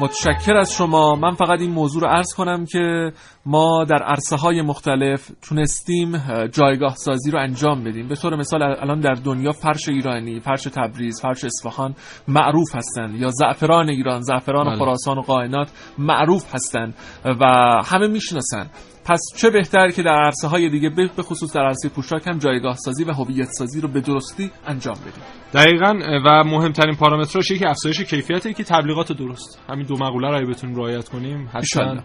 [0.04, 1.14] متشکر از شما.
[1.14, 3.12] من فقط این موضوع رو عرض کنم که
[3.46, 8.08] ما در عرصه های مختلف تونستیم جایگاه سازی رو انجام بدیم.
[8.08, 11.94] به طور مثال الان در دنیا فرش ایرانی فرش تبریز فرش اصفهان
[12.28, 14.76] معروف هستند یا زعفران ایران زعفران بله.
[14.76, 16.94] خراسان و قائنات معروف هستند
[17.24, 17.44] و
[17.84, 18.70] همه می‌شناسن
[19.04, 22.76] پس چه بهتر که در عرصه های دیگه به خصوص در عرصه پوشاک هم جایگاه
[22.76, 25.24] سازی و هویت سازی رو به درستی انجام بدیم.
[25.54, 25.94] دقیقا
[26.26, 29.60] و مهمترین پارامترش یکی افزایش کیفیت که تبلیغات درست.
[29.70, 32.02] همین دو مقوله رو بتونیم رعایت کنیم حتما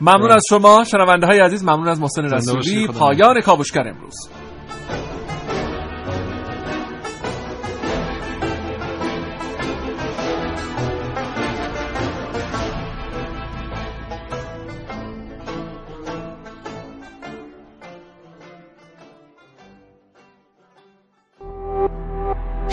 [0.00, 2.86] ممنون از شما شنونده های عزیز ممنون از محسن رسولی.
[2.86, 4.14] پایان کاوشگر امروز.